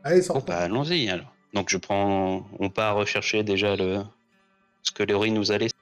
[0.03, 0.45] Allez, Bon, sortons.
[0.47, 1.33] bah, allons-y alors.
[1.53, 2.47] Donc, je prends.
[2.59, 4.03] On part rechercher déjà le.
[4.83, 5.73] Ce que Léori nous a laissé.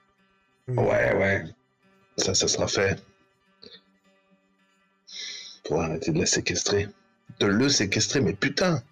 [0.68, 1.44] Ouais, ouais.
[2.16, 3.02] Ça, ça sera fait.
[5.64, 6.88] Pour arrêter de la séquestrer.
[7.40, 8.82] De le séquestrer, mais putain